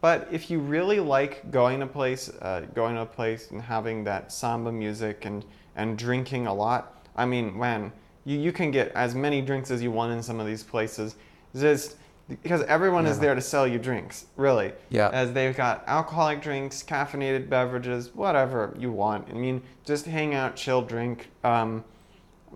But 0.00 0.28
if 0.30 0.50
you 0.50 0.60
really 0.60 1.00
like 1.00 1.50
going 1.50 1.80
to 1.80 1.86
a 1.86 1.88
place, 1.88 2.28
uh, 2.28 2.66
going 2.74 2.94
to 2.96 3.02
a 3.02 3.06
place 3.06 3.50
and 3.50 3.62
having 3.62 4.04
that 4.04 4.30
samba 4.30 4.70
music 4.70 5.24
and, 5.24 5.44
and 5.74 5.96
drinking 5.96 6.46
a 6.46 6.54
lot, 6.54 7.06
I 7.16 7.24
mean, 7.24 7.58
man, 7.58 7.92
you, 8.24 8.38
you 8.38 8.52
can 8.52 8.70
get 8.70 8.92
as 8.92 9.14
many 9.14 9.40
drinks 9.40 9.70
as 9.70 9.82
you 9.82 9.90
want 9.90 10.12
in 10.12 10.22
some 10.22 10.38
of 10.38 10.46
these 10.46 10.62
places. 10.62 11.16
Just 11.56 11.96
because 12.28 12.62
everyone 12.62 13.06
is 13.06 13.18
there 13.18 13.34
to 13.34 13.40
sell 13.40 13.66
you 13.68 13.78
drinks, 13.78 14.26
really. 14.36 14.72
Yeah. 14.88 15.10
As 15.10 15.32
they've 15.32 15.56
got 15.56 15.84
alcoholic 15.86 16.42
drinks, 16.42 16.82
caffeinated 16.82 17.48
beverages, 17.48 18.14
whatever 18.14 18.74
you 18.78 18.90
want. 18.90 19.28
I 19.30 19.34
mean, 19.34 19.62
just 19.84 20.06
hang 20.06 20.34
out, 20.34 20.56
chill, 20.56 20.82
drink. 20.82 21.28
Um, 21.44 21.84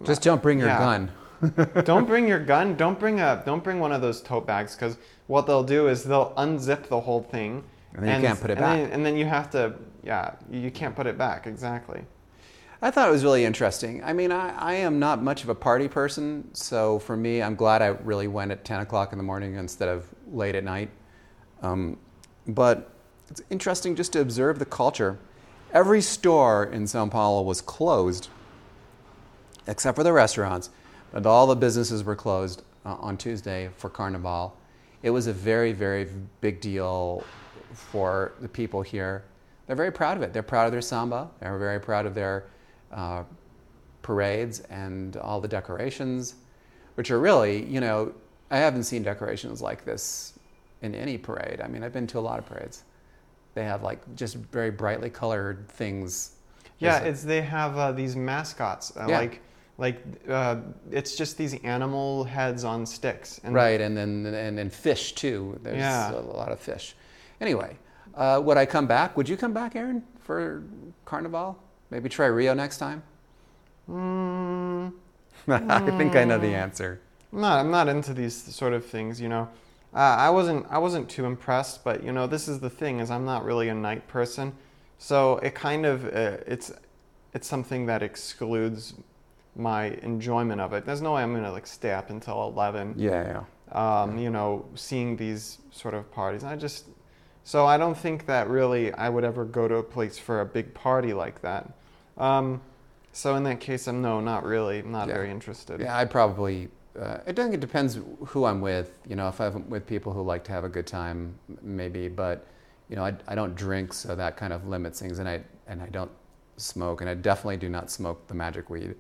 Just 0.04 0.22
don't 0.22 0.42
bring 0.42 0.58
your 0.58 0.68
Yeah. 0.68 0.78
gun. 0.78 1.10
don't 1.84 2.06
bring 2.06 2.28
your 2.28 2.38
gun. 2.38 2.74
Don't 2.76 2.98
bring 3.00 3.20
a. 3.20 3.42
Don't 3.46 3.64
bring 3.64 3.80
one 3.80 3.92
of 3.92 4.02
those 4.02 4.20
tote 4.20 4.46
bags 4.46 4.74
because 4.74 4.98
what 5.26 5.46
they'll 5.46 5.62
do 5.64 5.88
is 5.88 6.04
they'll 6.04 6.34
unzip 6.36 6.88
the 6.88 7.00
whole 7.00 7.22
thing, 7.22 7.64
And 7.94 8.06
then 8.06 8.20
you 8.20 8.26
can't 8.26 8.40
put 8.40 8.50
it 8.50 8.58
and 8.58 8.60
back. 8.60 8.76
Then, 8.76 8.90
and 8.92 9.06
then 9.06 9.16
you 9.16 9.24
have 9.24 9.48
to. 9.52 9.74
Yeah, 10.02 10.32
you 10.50 10.70
can't 10.70 10.94
put 10.94 11.06
it 11.06 11.16
back 11.16 11.46
exactly. 11.46 12.02
I 12.82 12.90
thought 12.90 13.08
it 13.08 13.12
was 13.12 13.24
really 13.24 13.44
interesting. 13.44 14.02
I 14.02 14.14
mean, 14.14 14.32
I, 14.32 14.56
I 14.56 14.74
am 14.74 14.98
not 14.98 15.22
much 15.22 15.42
of 15.42 15.50
a 15.50 15.54
party 15.54 15.86
person, 15.86 16.48
so 16.54 16.98
for 17.00 17.14
me, 17.14 17.42
I'm 17.42 17.54
glad 17.54 17.82
I 17.82 17.88
really 17.88 18.26
went 18.26 18.52
at 18.52 18.64
10 18.64 18.80
o'clock 18.80 19.12
in 19.12 19.18
the 19.18 19.24
morning 19.24 19.56
instead 19.56 19.90
of 19.90 20.06
late 20.32 20.54
at 20.54 20.64
night. 20.64 20.88
Um, 21.60 21.98
but 22.46 22.90
it's 23.28 23.42
interesting 23.50 23.96
just 23.96 24.14
to 24.14 24.20
observe 24.22 24.58
the 24.58 24.64
culture. 24.64 25.18
Every 25.74 26.00
store 26.00 26.64
in 26.64 26.86
Sao 26.86 27.06
Paulo 27.06 27.42
was 27.42 27.60
closed, 27.60 28.28
except 29.66 29.94
for 29.94 30.02
the 30.02 30.14
restaurants, 30.14 30.70
but 31.12 31.26
all 31.26 31.46
the 31.46 31.56
businesses 31.56 32.02
were 32.02 32.16
closed 32.16 32.62
uh, 32.86 32.94
on 32.94 33.18
Tuesday 33.18 33.68
for 33.76 33.90
Carnival. 33.90 34.56
It 35.02 35.10
was 35.10 35.26
a 35.26 35.34
very, 35.34 35.72
very 35.72 36.08
big 36.40 36.62
deal 36.62 37.24
for 37.74 38.32
the 38.40 38.48
people 38.48 38.80
here. 38.80 39.24
They're 39.66 39.76
very 39.76 39.92
proud 39.92 40.16
of 40.16 40.22
it. 40.22 40.32
They're 40.32 40.42
proud 40.42 40.64
of 40.64 40.72
their 40.72 40.80
samba. 40.80 41.30
They're 41.40 41.58
very 41.58 41.78
proud 41.78 42.06
of 42.06 42.14
their 42.14 42.46
uh, 42.92 43.24
parades 44.02 44.60
and 44.70 45.16
all 45.16 45.40
the 45.40 45.48
decorations, 45.48 46.34
which 46.94 47.10
are 47.10 47.20
really, 47.20 47.64
you 47.64 47.80
know, 47.80 48.12
I 48.50 48.58
haven't 48.58 48.84
seen 48.84 49.02
decorations 49.02 49.62
like 49.62 49.84
this 49.84 50.38
in 50.82 50.94
any 50.94 51.18
parade. 51.18 51.60
I 51.60 51.68
mean, 51.68 51.82
I've 51.84 51.92
been 51.92 52.06
to 52.08 52.18
a 52.18 52.20
lot 52.20 52.38
of 52.38 52.46
parades. 52.46 52.84
They 53.54 53.64
have 53.64 53.82
like 53.82 54.00
just 54.16 54.36
very 54.36 54.70
brightly 54.70 55.10
colored 55.10 55.68
things. 55.68 56.32
Yeah, 56.78 57.00
it's 57.00 57.22
they 57.22 57.42
have 57.42 57.76
uh, 57.76 57.92
these 57.92 58.16
mascots 58.16 58.96
uh, 58.96 59.06
Yeah. 59.08 59.18
like 59.18 59.40
like 59.78 60.02
uh, 60.28 60.56
it's 60.90 61.16
just 61.16 61.36
these 61.38 61.54
animal 61.64 62.24
heads 62.24 62.64
on 62.64 62.86
sticks. 62.86 63.40
And 63.44 63.54
right, 63.54 63.80
and 63.80 63.96
then 63.96 64.26
and 64.26 64.56
then 64.58 64.70
fish 64.70 65.14
too. 65.14 65.58
There's 65.62 65.78
Yeah. 65.78 66.12
a 66.12 66.20
lot 66.20 66.52
of 66.52 66.60
fish. 66.60 66.94
Anyway, 67.40 67.76
uh, 68.14 68.40
would 68.42 68.56
I 68.56 68.66
come 68.66 68.86
back? 68.86 69.16
Would 69.16 69.28
you 69.28 69.36
come 69.36 69.52
back, 69.52 69.74
Aren, 69.76 70.02
for 70.20 70.62
Carnival? 71.04 71.58
Maybe 71.90 72.08
try 72.08 72.26
Rio 72.26 72.54
next 72.54 72.78
time. 72.78 73.02
Mm, 73.88 74.92
I 75.48 75.90
think 75.98 76.14
I 76.16 76.24
know 76.24 76.38
the 76.38 76.54
answer. 76.54 77.00
I'm 77.32 77.40
not 77.40 77.58
I'm 77.60 77.70
not 77.70 77.88
into 77.88 78.14
these 78.14 78.34
sort 78.34 78.72
of 78.72 78.84
things, 78.86 79.20
you 79.20 79.28
know. 79.28 79.48
Uh, 79.92 79.98
I 79.98 80.30
wasn't 80.30 80.66
I 80.70 80.78
wasn't 80.78 81.08
too 81.08 81.24
impressed, 81.24 81.82
but 81.82 82.04
you 82.04 82.12
know 82.12 82.26
this 82.26 82.46
is 82.48 82.60
the 82.60 82.70
thing 82.70 83.00
is 83.00 83.10
I'm 83.10 83.24
not 83.24 83.44
really 83.44 83.68
a 83.68 83.74
night 83.74 84.06
person, 84.06 84.52
so 84.98 85.38
it 85.38 85.54
kind 85.54 85.84
of 85.84 86.04
uh, 86.06 86.38
it's 86.46 86.72
it's 87.34 87.48
something 87.48 87.86
that 87.86 88.02
excludes 88.02 88.94
my 89.56 89.86
enjoyment 90.02 90.60
of 90.60 90.72
it. 90.72 90.86
There's 90.86 91.02
no 91.02 91.14
way 91.14 91.22
I'm 91.22 91.34
gonna 91.34 91.50
like 91.50 91.66
stay 91.66 91.92
up 91.92 92.10
until 92.10 92.44
eleven. 92.44 92.94
Yeah, 92.96 93.42
yeah. 93.72 94.02
um, 94.02 94.18
you 94.18 94.30
know, 94.30 94.64
seeing 94.74 95.16
these 95.16 95.58
sort 95.72 95.94
of 95.94 96.10
parties. 96.12 96.44
I 96.44 96.56
just, 96.56 96.86
so 97.44 97.66
I 97.66 97.76
don't 97.76 97.96
think 97.96 98.26
that 98.26 98.48
really 98.48 98.92
I 98.94 99.08
would 99.08 99.24
ever 99.24 99.44
go 99.44 99.66
to 99.68 99.76
a 99.76 99.82
place 99.82 100.18
for 100.18 100.40
a 100.40 100.46
big 100.46 100.72
party 100.74 101.12
like 101.12 101.42
that. 101.42 101.72
Um, 102.20 102.60
so 103.12 103.34
in 103.34 103.42
that 103.44 103.58
case, 103.60 103.88
I'm 103.88 104.00
no, 104.02 104.20
not 104.20 104.44
really, 104.44 104.82
not 104.82 105.08
Yeah. 105.08 105.14
very 105.14 105.30
interested. 105.30 105.80
Yeah, 105.80 105.96
I'd 105.96 106.10
probably. 106.10 106.68
Uh, 107.00 107.18
I 107.26 107.32
think 107.32 107.54
it 107.54 107.60
depends 107.60 107.98
who 108.26 108.44
I'm 108.44 108.60
with. 108.60 108.98
You 109.08 109.16
know, 109.16 109.28
if 109.28 109.40
I'm 109.40 109.68
with 109.70 109.86
people 109.86 110.12
who 110.12 110.22
like 110.22 110.44
to 110.44 110.52
have 110.52 110.64
a 110.64 110.68
good 110.68 110.86
time, 110.86 111.34
maybe. 111.62 112.08
But 112.08 112.46
you 112.88 112.96
know, 112.96 113.04
I, 113.04 113.14
I 113.28 113.34
don't 113.34 113.54
drink, 113.54 113.92
so 113.92 114.14
that 114.14 114.36
kind 114.36 114.52
of 114.52 114.66
limits 114.68 115.00
things. 115.00 115.18
And 115.18 115.28
I 115.28 115.40
and 115.66 115.82
I 115.82 115.86
don't 115.88 116.10
smoke, 116.56 117.00
and 117.00 117.08
I 117.10 117.14
definitely 117.14 117.56
do 117.56 117.68
not 117.68 117.90
smoke 117.90 118.26
the 118.28 118.34
magic 118.34 118.70
weed. 118.70 118.94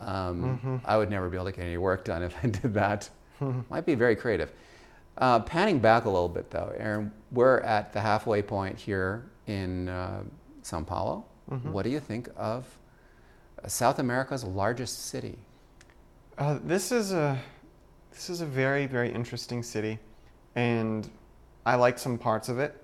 Um, 0.00 0.60
Mhm. 0.62 0.80
I 0.84 0.96
would 0.98 1.08
never 1.10 1.28
be 1.30 1.36
able 1.36 1.46
to 1.46 1.52
get 1.52 1.64
any 1.64 1.78
work 1.78 2.04
done 2.04 2.22
if 2.28 2.34
I 2.42 2.48
did 2.48 2.74
that. 2.74 3.08
Might 3.70 3.86
be 3.86 3.94
very 3.94 4.16
creative. 4.16 4.52
Uh, 5.18 5.40
panning 5.40 5.78
back 5.78 6.04
a 6.04 6.10
little 6.10 6.28
bit, 6.28 6.50
though, 6.50 6.74
Aren, 6.78 7.10
we're 7.32 7.60
at 7.60 7.92
the 7.94 8.00
halfway 8.00 8.42
point 8.42 8.78
here 8.78 9.24
in 9.46 9.88
uh, 9.88 10.22
Sao 10.62 10.82
Paulo. 10.82 11.24
Mhm. 11.50 11.70
What 11.72 11.84
do 11.84 11.90
you 11.90 12.00
think 12.00 12.28
of 12.36 12.64
uh, 13.62 13.68
South 13.68 13.98
America's 13.98 14.44
largest 14.44 15.06
city? 15.06 15.38
Uh, 16.38 16.58
this 16.64 16.92
is 16.92 17.12
a, 17.12 17.38
this 18.10 18.28
is 18.28 18.40
a 18.40 18.46
very 18.46 18.86
very 18.86 19.12
interesting 19.12 19.62
city, 19.62 19.98
and 20.54 21.08
I 21.64 21.76
like 21.76 21.98
some 21.98 22.18
parts 22.18 22.48
of 22.48 22.58
it. 22.58 22.82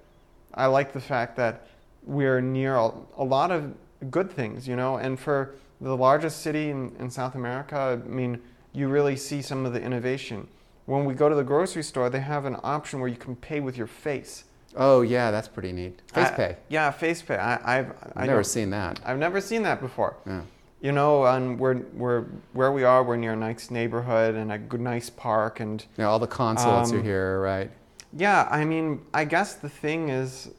I 0.54 0.66
like 0.66 0.92
the 0.92 1.00
fact 1.00 1.36
that 1.36 1.66
we're 2.04 2.40
near 2.40 2.76
a, 2.76 2.90
a 3.16 3.24
lot 3.24 3.50
of 3.50 3.74
good 4.10 4.30
things, 4.30 4.66
you 4.66 4.76
know, 4.76 4.96
and 4.96 5.18
for 5.18 5.54
the 5.80 5.96
largest 5.96 6.42
city 6.42 6.70
in, 6.70 6.94
in 6.98 7.10
South 7.10 7.34
America, 7.34 8.00
I 8.04 8.08
mean, 8.08 8.40
you 8.72 8.88
really 8.88 9.16
see 9.16 9.42
some 9.42 9.66
of 9.66 9.72
the 9.72 9.80
innovation. 9.80 10.48
When 10.86 11.04
we 11.04 11.14
go 11.14 11.28
to 11.28 11.34
the 11.34 11.44
grocery 11.44 11.82
store, 11.82 12.10
they 12.10 12.20
have 12.20 12.44
an 12.44 12.56
option 12.62 13.00
where 13.00 13.08
you 13.08 13.16
can 13.16 13.36
pay 13.36 13.60
with 13.60 13.76
your 13.76 13.86
face. 13.86 14.44
Oh 14.76 15.02
yeah, 15.02 15.30
that's 15.30 15.48
pretty 15.48 15.72
neat. 15.72 16.00
Face 16.12 16.28
I- 16.28 16.32
pay. 16.32 16.56
Yeah, 16.68 16.90
face 16.90 17.22
pay. 17.22 17.36
I, 17.36 17.78
I've 17.78 17.90
I 17.90 18.12
I've 18.22 18.26
never 18.26 18.42
seen 18.44 18.70
that. 18.70 19.00
I've 19.04 19.18
never 19.18 19.40
seen 19.40 19.62
that 19.64 19.80
before. 19.80 20.16
Yeah. 20.26 20.42
You 20.80 20.92
know, 20.92 21.24
and 21.26 21.58
we're 21.60 21.82
we're 21.94 22.22
where 22.52 22.72
we 22.72 22.82
are. 22.84 23.02
We're 23.04 23.16
near 23.16 23.34
a 23.34 23.36
nice 23.36 23.70
neighborhood 23.70 24.34
and 24.34 24.50
a 24.50 24.58
good, 24.58 24.80
nice 24.80 25.10
park, 25.10 25.60
and 25.60 25.84
Yeah, 25.96 26.06
all 26.06 26.18
the 26.18 26.26
consulates 26.26 26.92
are 26.92 26.96
Um, 26.98 27.04
here, 27.04 27.40
right? 27.40 27.70
Yeah, 28.14 28.48
I 28.50 28.64
mean, 28.64 29.00
I 29.14 29.24
guess 29.24 29.54
the 29.54 29.68
thing 29.68 30.08
is, 30.08 30.50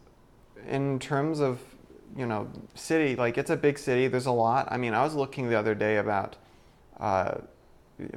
in 0.67 0.97
terms 0.99 1.39
of, 1.39 1.59
you 2.15 2.25
know, 2.25 2.47
city, 2.73 3.15
like 3.15 3.37
it's 3.37 3.49
a 3.51 3.57
big 3.57 3.77
city, 3.77 4.07
there's 4.07 4.25
a 4.25 4.31
lot. 4.31 4.67
I 4.71 4.77
mean, 4.77 4.93
I 4.93 5.03
was 5.03 5.13
looking 5.13 5.49
the 5.49 5.59
other 5.59 5.75
day 5.75 5.97
about 5.97 6.35
uh, 6.99 7.35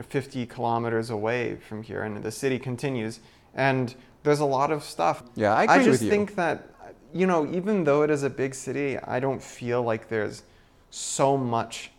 50 0.08 0.46
kilometers 0.46 1.10
away 1.10 1.56
from 1.56 1.82
here, 1.82 2.02
and 2.02 2.22
the 2.22 2.30
city 2.30 2.58
continues, 2.58 3.20
and 3.54 3.94
there's 4.26 4.40
a 4.40 4.44
lot 4.44 4.70
of 4.72 4.82
stuff. 4.82 5.22
Yeah, 5.36 5.54
I 5.54 5.62
agree 5.64 5.76
just 5.84 5.88
with 5.88 6.02
you. 6.02 6.10
think 6.10 6.34
that, 6.34 6.68
you 7.14 7.26
know, 7.26 7.46
even 7.46 7.84
though 7.84 8.02
it 8.02 8.10
is 8.10 8.24
a 8.24 8.28
big 8.30 8.54
city, 8.54 8.98
I 8.98 9.20
don't 9.20 9.40
feel 9.42 9.82
like 9.82 10.08
there's 10.08 10.42
so 10.90 11.36
much. 11.36 11.92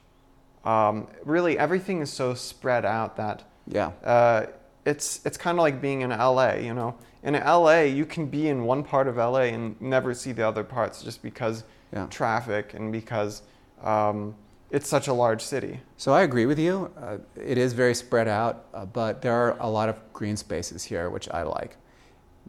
Um, 0.65 1.07
really, 1.23 1.57
everything 1.57 2.01
is 2.01 2.11
so 2.11 2.33
spread 2.33 2.83
out 2.85 3.15
that 3.15 3.43
Yeah. 3.65 3.91
uh, 4.03 4.47
it's 4.85 5.25
it's 5.25 5.37
kind 5.37 5.57
of 5.57 5.61
like 5.63 5.79
being 5.81 6.01
in 6.01 6.09
LA. 6.11 6.55
You 6.55 6.73
know, 6.73 6.95
in 7.23 7.33
LA, 7.35 7.81
you 7.99 8.05
can 8.05 8.25
be 8.25 8.49
in 8.49 8.65
one 8.65 8.83
part 8.83 9.07
of 9.07 9.15
LA 9.17 9.43
and 9.55 9.79
never 9.81 10.13
see 10.13 10.33
the 10.33 10.45
other 10.45 10.63
parts 10.65 11.01
just 11.03 11.21
because 11.23 11.63
Yeah. 11.93 12.07
traffic 12.09 12.73
and 12.73 12.91
because 12.91 13.43
um, 13.81 14.35
it's 14.69 14.89
such 14.89 15.07
a 15.07 15.13
large 15.13 15.41
city. 15.41 15.79
So 15.95 16.13
I 16.13 16.23
agree 16.23 16.45
with 16.45 16.59
you. 16.59 16.91
Uh, 17.01 17.19
it 17.37 17.57
is 17.57 17.71
very 17.71 17.95
spread 17.95 18.27
out, 18.27 18.65
uh, 18.73 18.85
but 18.85 19.21
there 19.21 19.33
are 19.33 19.55
a 19.61 19.69
lot 19.69 19.87
of 19.87 19.95
green 20.11 20.35
spaces 20.35 20.83
here, 20.83 21.09
which 21.09 21.29
I 21.29 21.43
like. 21.43 21.77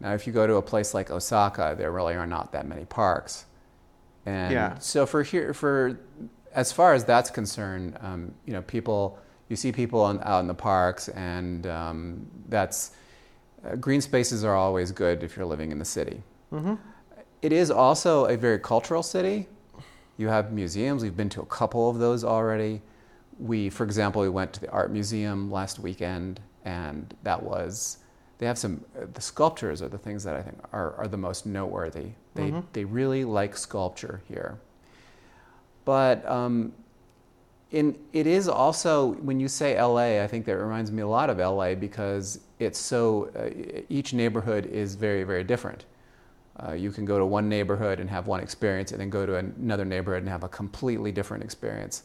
Now, 0.01 0.15
if 0.15 0.27
you 0.27 0.33
go 0.33 0.47
to 0.47 0.57
a 0.57 0.63
place 0.63 0.95
like 0.95 1.11
Osaka, 1.11 1.75
there 1.77 1.91
really 1.91 2.15
are 2.15 2.27
not 2.27 2.53
that 2.53 2.67
many 2.67 2.85
parks. 2.85 3.47
And 4.27 4.53
Yeah. 4.53 4.79
so 4.79 5.07
for 5.07 5.23
here, 5.23 5.53
for 5.55 5.99
as 6.53 6.73
far 6.73 6.95
as 6.95 7.05
that's 7.05 7.31
concerned, 7.31 7.97
um, 8.01 8.35
you 8.45 8.53
know, 8.53 8.63
people, 8.63 9.19
you 9.49 9.57
see 9.57 9.73
people 9.73 10.01
on, 10.01 10.21
out 10.23 10.41
in 10.41 10.47
the 10.47 10.55
parks, 10.55 11.09
and 11.09 11.67
um, 11.67 12.27
that's 12.49 12.93
uh, 13.65 13.75
green 13.77 14.01
spaces 14.01 14.45
are 14.45 14.55
always 14.55 14.93
good 14.93 15.23
if 15.23 15.37
you're 15.37 15.47
living 15.47 15.73
in 15.73 15.79
the 15.79 15.85
city. 15.85 16.23
Mm-hmm. 16.53 16.75
It 17.43 17.53
is 17.53 17.71
also 17.71 18.27
a 18.27 18.37
very 18.37 18.59
cultural 18.59 19.03
city. 19.03 19.49
You 20.17 20.29
have 20.29 20.53
museums. 20.53 21.03
We've 21.03 21.17
been 21.17 21.29
to 21.31 21.43
a 21.43 21.47
couple 21.47 21.89
of 21.91 21.99
those 21.99 22.25
already. 22.25 22.83
We, 23.39 23.71
for 23.71 23.85
example, 23.85 24.23
we 24.23 24.29
went 24.29 24.53
to 24.55 24.61
the 24.61 24.71
art 24.71 24.91
museum 24.91 25.51
last 25.51 25.79
weekend, 25.79 26.41
and 26.65 27.15
that 27.23 27.43
was. 27.43 27.99
They 28.39 28.47
have 28.47 28.59
some. 28.59 28.85
Uh, 28.97 29.07
the 29.13 29.21
sculptures 29.21 29.83
are 29.83 29.89
the 29.89 29.99
things 29.99 30.25
that 30.25 30.37
I 30.37 30.43
think 30.43 30.59
are, 30.73 30.95
are 30.95 31.09
the 31.09 31.17
most 31.17 31.45
noteworthy. 31.47 32.13
They 32.35 32.51
Mhm. 32.53 32.65
they 32.73 32.85
really 32.85 33.25
like 33.25 33.57
sculpture 33.57 34.23
here. 34.29 34.59
But 35.85 36.25
um, 36.29 36.73
in 37.71 37.99
it 38.13 38.27
is 38.27 38.49
also 38.49 39.13
when 39.15 39.41
you 39.41 39.49
say 39.49 39.81
LA, 39.81 40.23
I 40.23 40.27
think 40.27 40.47
that 40.47 40.57
reminds 40.57 40.93
me 40.93 41.03
a 41.03 41.09
lot 41.09 41.31
of 41.31 41.39
LA 41.39 41.75
because 41.75 42.41
it's 42.59 42.79
so 42.79 43.31
uh, 43.37 43.83
each 43.89 44.15
neighborhood 44.15 44.67
is 44.67 44.95
very 44.95 45.25
very 45.25 45.45
different. 45.45 45.85
Uh, 46.61 46.73
you 46.73 46.91
can 46.91 47.05
go 47.05 47.19
to 47.19 47.27
one 47.27 47.49
neighborhood 47.49 48.01
and 48.01 48.11
have 48.11 48.27
one 48.27 48.41
experience, 48.41 48.91
and 48.93 49.01
then 49.01 49.11
go 49.11 49.25
to 49.25 49.37
another 49.37 49.85
neighborhood 49.85 50.23
and 50.23 50.29
have 50.29 50.45
a 50.45 50.49
completely 50.49 51.13
different 51.13 51.43
experience. 51.45 52.03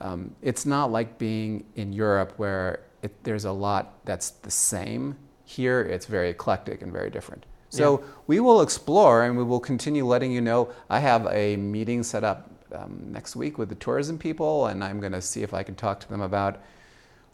Um, 0.00 0.34
it's 0.42 0.64
not 0.64 0.92
like 0.92 1.18
being 1.18 1.64
in 1.74 1.92
Europe 1.92 2.34
where 2.36 2.80
it, 3.02 3.12
there's 3.24 3.44
a 3.44 3.52
lot 3.52 4.04
that's 4.04 4.30
the 4.30 4.50
same. 4.50 5.16
Here, 5.50 5.80
it's 5.80 6.06
very 6.06 6.30
eclectic 6.30 6.80
and 6.80 6.92
very 6.92 7.10
different. 7.10 7.44
So 7.70 8.04
we 8.26 8.38
will 8.40 8.62
explore, 8.62 9.24
and 9.24 9.36
we 9.36 9.44
will 9.44 9.60
continue 9.60 10.04
letting 10.04 10.30
you 10.30 10.40
know. 10.40 10.70
I 10.88 11.00
have 11.00 11.26
a 11.26 11.56
meeting 11.56 12.04
set 12.04 12.24
up 12.24 12.50
um, 12.72 13.06
next 13.10 13.34
week 13.34 13.58
with 13.58 13.68
the 13.68 13.74
tourism 13.74 14.16
people, 14.16 14.66
and 14.66 14.84
I'm 14.84 15.00
going 15.00 15.12
to 15.12 15.20
see 15.20 15.42
if 15.42 15.52
I 15.54 15.64
can 15.64 15.74
talk 15.74 15.98
to 16.00 16.08
them 16.08 16.20
about 16.20 16.60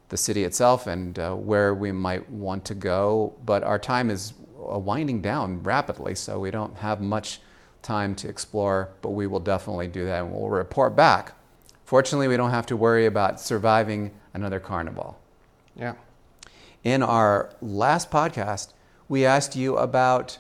the 0.09 0.17
city 0.17 0.45
itself 0.45 0.87
and 0.87 1.19
uh, 1.19 1.35
where 1.35 1.75
we 1.75 1.93
might 1.93 2.29
want 2.31 2.65
to 2.67 2.75
go. 2.75 3.35
But 3.45 3.65
our 3.65 3.79
time 3.79 4.09
is 4.09 4.33
uh, 4.59 4.79
winding 4.79 5.21
down 5.21 5.63
rapidly, 5.63 6.15
so 6.15 6.39
we 6.39 6.51
don't 6.51 6.77
have 6.77 7.03
much 7.03 7.41
time 7.83 8.15
to 8.17 8.29
explore, 8.29 8.91
but 9.03 9.11
we 9.11 9.27
will 9.27 9.41
definitely 9.41 9.89
do 9.89 10.07
that 10.07 10.23
and 10.23 10.33
we'll 10.33 10.49
report 10.49 10.97
back. 10.97 11.35
Fortunately, 11.85 12.29
we 12.29 12.37
don't 12.37 12.51
have 12.51 12.67
to 12.67 12.77
worry 12.77 13.07
about 13.07 13.41
surviving 13.41 14.11
another 14.35 14.59
carnival. 14.59 15.19
Yeah. 15.77 15.95
In 16.87 17.03
our 17.03 17.51
last 17.61 18.13
podcast, 18.13 18.73
we 19.09 19.27
asked 19.27 19.57
you 19.57 19.77
about 19.77 20.39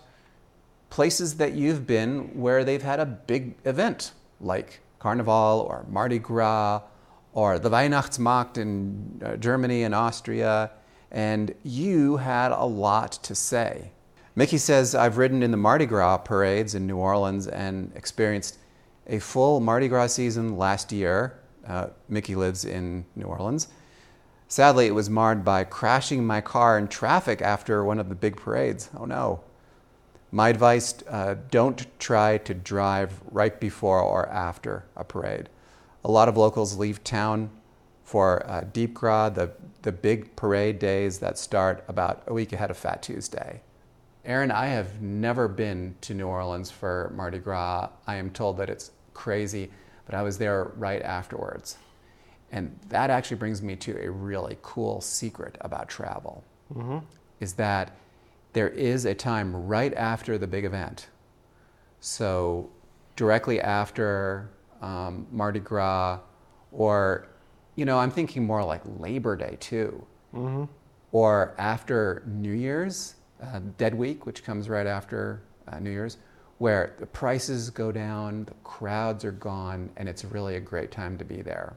places 0.90 1.38
that 1.38 1.54
you've 1.54 1.88
been 1.88 2.40
where 2.40 2.62
they've 2.62 2.84
had 2.84 3.00
a 3.00 3.04
big 3.04 3.56
event, 3.64 4.12
like 4.40 4.78
Carnival 5.00 5.66
or 5.68 5.84
Mardi 5.90 6.20
Gras 6.20 6.82
or 7.32 7.58
the 7.58 7.68
Weihnachtsmarkt 7.68 8.58
in 8.58 9.20
uh, 9.24 9.34
Germany 9.38 9.82
and 9.82 9.92
Austria, 9.92 10.70
and 11.10 11.52
you 11.64 12.18
had 12.18 12.52
a 12.52 12.64
lot 12.64 13.10
to 13.24 13.34
say. 13.34 13.90
Mickey 14.36 14.58
says, 14.58 14.94
I've 14.94 15.18
ridden 15.18 15.42
in 15.42 15.50
the 15.50 15.56
Mardi 15.56 15.86
Gras 15.86 16.18
parades 16.18 16.76
in 16.76 16.86
New 16.86 16.98
Orleans 16.98 17.48
and 17.48 17.90
experienced 17.96 18.58
a 19.08 19.18
full 19.18 19.58
Mardi 19.58 19.88
Gras 19.88 20.12
season 20.12 20.56
last 20.56 20.92
year. 20.92 21.40
Uh, 21.66 21.88
Mickey 22.08 22.36
lives 22.36 22.64
in 22.64 23.04
New 23.16 23.26
Orleans. 23.26 23.66
Sadly, 24.48 24.86
it 24.86 24.94
was 24.94 25.10
marred 25.10 25.44
by 25.44 25.64
crashing 25.64 26.24
my 26.24 26.40
car 26.40 26.78
in 26.78 26.86
traffic 26.86 27.42
after 27.42 27.84
one 27.84 27.98
of 27.98 28.08
the 28.08 28.14
big 28.14 28.36
parades. 28.36 28.90
Oh 28.96 29.04
no. 29.04 29.40
My 30.30 30.48
advice 30.48 30.94
uh, 31.08 31.36
don't 31.50 31.86
try 31.98 32.38
to 32.38 32.54
drive 32.54 33.20
right 33.30 33.58
before 33.58 34.00
or 34.00 34.28
after 34.28 34.84
a 34.96 35.04
parade. 35.04 35.48
A 36.04 36.10
lot 36.10 36.28
of 36.28 36.36
locals 36.36 36.76
leave 36.76 37.02
town 37.02 37.50
for 38.04 38.48
uh, 38.48 38.64
Deep 38.72 38.94
Gras, 38.94 39.30
the, 39.30 39.52
the 39.82 39.90
big 39.90 40.36
parade 40.36 40.78
days 40.78 41.18
that 41.18 41.38
start 41.38 41.82
about 41.88 42.22
a 42.26 42.32
week 42.32 42.52
ahead 42.52 42.70
of 42.70 42.76
Fat 42.76 43.02
Tuesday. 43.02 43.62
Aren, 44.24 44.50
I 44.50 44.66
have 44.66 45.00
never 45.00 45.48
been 45.48 45.96
to 46.02 46.14
New 46.14 46.26
Orleans 46.26 46.70
for 46.70 47.12
Mardi 47.14 47.38
Gras. 47.38 47.88
I 48.06 48.16
am 48.16 48.30
told 48.30 48.58
that 48.58 48.70
it's 48.70 48.92
crazy, 49.14 49.70
but 50.04 50.14
I 50.14 50.22
was 50.22 50.38
there 50.38 50.72
right 50.76 51.02
afterwards. 51.02 51.78
And 52.56 52.74
that 52.88 53.10
actually 53.10 53.36
brings 53.36 53.60
me 53.60 53.76
to 53.76 54.02
a 54.02 54.10
really 54.10 54.56
cool 54.62 55.02
secret 55.02 55.58
about 55.60 55.90
travel 55.90 56.42
mm-hmm. 56.74 57.00
is 57.38 57.52
that 57.54 57.94
there 58.54 58.70
is 58.70 59.04
a 59.04 59.14
time 59.14 59.54
right 59.66 59.92
after 59.92 60.38
the 60.38 60.46
big 60.46 60.64
event. 60.64 61.08
So, 62.00 62.70
directly 63.14 63.60
after 63.60 64.48
um, 64.80 65.26
Mardi 65.30 65.60
Gras, 65.60 66.20
or, 66.72 67.28
you 67.74 67.84
know, 67.84 67.98
I'm 67.98 68.10
thinking 68.10 68.46
more 68.46 68.64
like 68.64 68.80
Labor 68.98 69.36
Day 69.36 69.58
too, 69.60 70.06
mm-hmm. 70.34 70.64
or 71.12 71.54
after 71.58 72.22
New 72.26 72.52
Year's, 72.52 73.16
uh, 73.42 73.60
Dead 73.76 73.94
Week, 73.94 74.24
which 74.24 74.44
comes 74.44 74.70
right 74.70 74.86
after 74.86 75.42
uh, 75.68 75.78
New 75.78 75.90
Year's, 75.90 76.16
where 76.56 76.94
the 77.00 77.06
prices 77.06 77.68
go 77.68 77.92
down, 77.92 78.46
the 78.46 78.54
crowds 78.64 79.26
are 79.26 79.32
gone, 79.32 79.90
and 79.98 80.08
it's 80.08 80.24
really 80.24 80.56
a 80.56 80.60
great 80.60 80.90
time 80.90 81.18
to 81.18 81.24
be 81.26 81.42
there. 81.42 81.76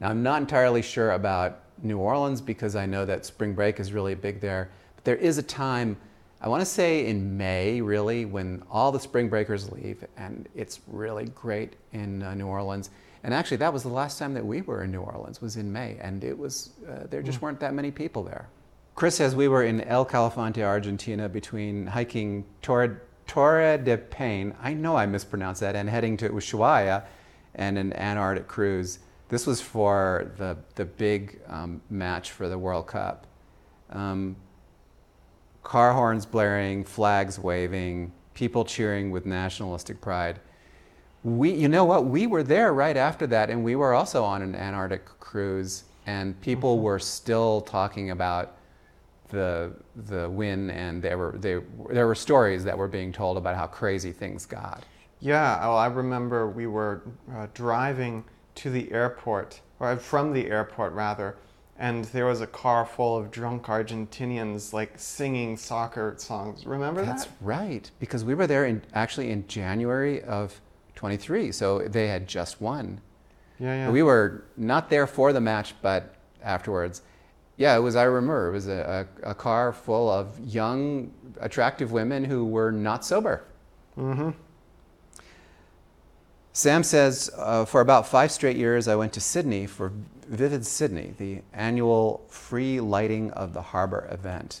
Now, 0.00 0.08
I'm 0.08 0.22
not 0.22 0.40
entirely 0.40 0.82
sure 0.82 1.12
about 1.12 1.60
New 1.82 1.98
Orleans 1.98 2.40
because 2.40 2.74
I 2.76 2.86
know 2.86 3.04
that 3.04 3.26
spring 3.26 3.54
break 3.54 3.80
is 3.80 3.92
really 3.92 4.14
big 4.14 4.40
there. 4.40 4.70
But 4.96 5.04
there 5.04 5.16
is 5.16 5.38
a 5.38 5.42
time, 5.42 5.96
I 6.40 6.48
want 6.48 6.62
to 6.62 6.66
say 6.66 7.06
in 7.06 7.36
May, 7.36 7.80
really, 7.80 8.24
when 8.24 8.62
all 8.70 8.92
the 8.92 9.00
spring 9.00 9.28
breakers 9.28 9.70
leave, 9.70 10.04
and 10.16 10.48
it's 10.54 10.80
really 10.86 11.26
great 11.26 11.76
in 11.92 12.22
uh, 12.22 12.34
New 12.34 12.46
Orleans. 12.46 12.90
And 13.22 13.34
actually, 13.34 13.58
that 13.58 13.72
was 13.72 13.82
the 13.82 13.90
last 13.90 14.18
time 14.18 14.32
that 14.34 14.44
we 14.44 14.62
were 14.62 14.82
in 14.84 14.90
New 14.90 15.02
Orleans, 15.02 15.42
was 15.42 15.56
in 15.56 15.70
May, 15.70 15.98
and 16.00 16.24
it 16.24 16.36
was 16.36 16.70
uh, 16.88 17.06
there 17.10 17.22
just 17.22 17.38
mm. 17.38 17.42
weren't 17.42 17.60
that 17.60 17.74
many 17.74 17.90
people 17.90 18.22
there. 18.22 18.48
Chris 18.94 19.16
says 19.16 19.36
we 19.36 19.48
were 19.48 19.64
in 19.64 19.82
El 19.82 20.06
Calafate, 20.06 20.62
Argentina, 20.62 21.28
between 21.28 21.86
hiking 21.86 22.44
Torre, 22.62 23.02
Torre 23.26 23.78
de 23.78 23.96
Paine, 23.96 24.54
I 24.62 24.72
know 24.72 24.96
I 24.96 25.06
mispronounced 25.06 25.60
that, 25.60 25.76
and 25.76 25.88
heading 25.88 26.16
to 26.18 26.30
Ushuaia 26.30 27.04
and 27.54 27.78
an 27.78 27.92
Antarctic 27.92 28.48
cruise. 28.48 28.98
This 29.30 29.46
was 29.46 29.60
for 29.60 30.32
the, 30.38 30.56
the 30.74 30.84
big 30.84 31.40
um, 31.46 31.80
match 31.88 32.32
for 32.32 32.48
the 32.48 32.58
World 32.58 32.88
Cup. 32.88 33.28
Um, 33.90 34.34
car 35.62 35.92
horns 35.92 36.26
blaring, 36.26 36.84
flags 36.84 37.38
waving, 37.38 38.12
people 38.34 38.64
cheering 38.64 39.12
with 39.12 39.26
nationalistic 39.26 40.00
pride. 40.00 40.40
We, 41.22 41.52
you 41.52 41.68
know 41.68 41.84
what? 41.84 42.06
We 42.06 42.26
were 42.26 42.42
there 42.42 42.74
right 42.74 42.96
after 42.96 43.26
that, 43.28 43.50
and 43.50 43.62
we 43.62 43.76
were 43.76 43.94
also 43.94 44.24
on 44.24 44.42
an 44.42 44.56
Antarctic 44.56 45.04
cruise, 45.20 45.84
and 46.06 46.38
people 46.40 46.74
mm-hmm. 46.74 46.84
were 46.84 46.98
still 46.98 47.60
talking 47.60 48.10
about 48.10 48.56
the 49.28 49.72
the 50.06 50.28
win, 50.28 50.70
and 50.70 51.00
there 51.00 51.18
were 51.18 51.36
they, 51.38 51.60
there 51.90 52.08
were 52.08 52.16
stories 52.16 52.64
that 52.64 52.76
were 52.76 52.88
being 52.88 53.12
told 53.12 53.36
about 53.36 53.54
how 53.54 53.66
crazy 53.66 54.10
things 54.10 54.44
got. 54.44 54.82
Yeah, 55.20 55.60
well, 55.60 55.76
I 55.76 55.86
remember 55.86 56.48
we 56.48 56.66
were 56.66 57.02
uh, 57.32 57.46
driving 57.54 58.24
to 58.62 58.70
the 58.70 58.92
airport, 58.92 59.60
or 59.78 59.96
from 59.96 60.32
the 60.32 60.48
airport 60.50 60.92
rather, 60.92 61.36
and 61.78 62.04
there 62.06 62.26
was 62.26 62.42
a 62.42 62.46
car 62.46 62.84
full 62.84 63.16
of 63.16 63.30
drunk 63.30 63.64
Argentinians 63.64 64.74
like 64.74 64.92
singing 64.98 65.56
soccer 65.56 66.14
songs. 66.18 66.66
Remember 66.66 67.02
That's 67.02 67.24
that? 67.24 67.30
That's 67.30 67.42
right, 67.42 67.90
because 67.98 68.22
we 68.22 68.34
were 68.34 68.46
there 68.46 68.66
in 68.66 68.82
actually 68.92 69.30
in 69.30 69.46
January 69.48 70.22
of 70.22 70.60
23, 70.94 71.52
so 71.52 71.78
they 71.78 72.08
had 72.08 72.28
just 72.28 72.60
won. 72.60 73.00
Yeah, 73.58 73.86
yeah. 73.86 73.90
We 73.90 74.02
were 74.02 74.44
not 74.58 74.90
there 74.90 75.06
for 75.06 75.32
the 75.32 75.40
match, 75.40 75.74
but 75.80 76.14
afterwards. 76.42 77.00
Yeah, 77.56 77.76
it 77.76 77.80
was. 77.80 77.96
I 77.96 78.04
remember 78.04 78.48
it 78.48 78.52
was 78.52 78.68
a, 78.68 79.06
a, 79.24 79.30
a 79.30 79.34
car 79.34 79.72
full 79.72 80.10
of 80.10 80.38
young, 80.40 81.12
attractive 81.40 81.92
women 81.92 82.24
who 82.24 82.44
were 82.44 82.72
not 82.72 83.04
sober. 83.04 83.44
Mm-hmm. 83.98 84.30
Sam 86.60 86.82
says, 86.82 87.30
uh, 87.38 87.64
for 87.64 87.80
about 87.80 88.06
five 88.06 88.30
straight 88.30 88.58
years, 88.58 88.86
I 88.86 88.94
went 88.94 89.14
to 89.14 89.20
Sydney 89.20 89.66
for 89.66 89.92
Vivid 90.28 90.66
Sydney, 90.66 91.14
the 91.16 91.40
annual 91.54 92.22
free 92.28 92.80
lighting 92.80 93.30
of 93.30 93.54
the 93.54 93.62
harbor 93.62 94.06
event. 94.10 94.60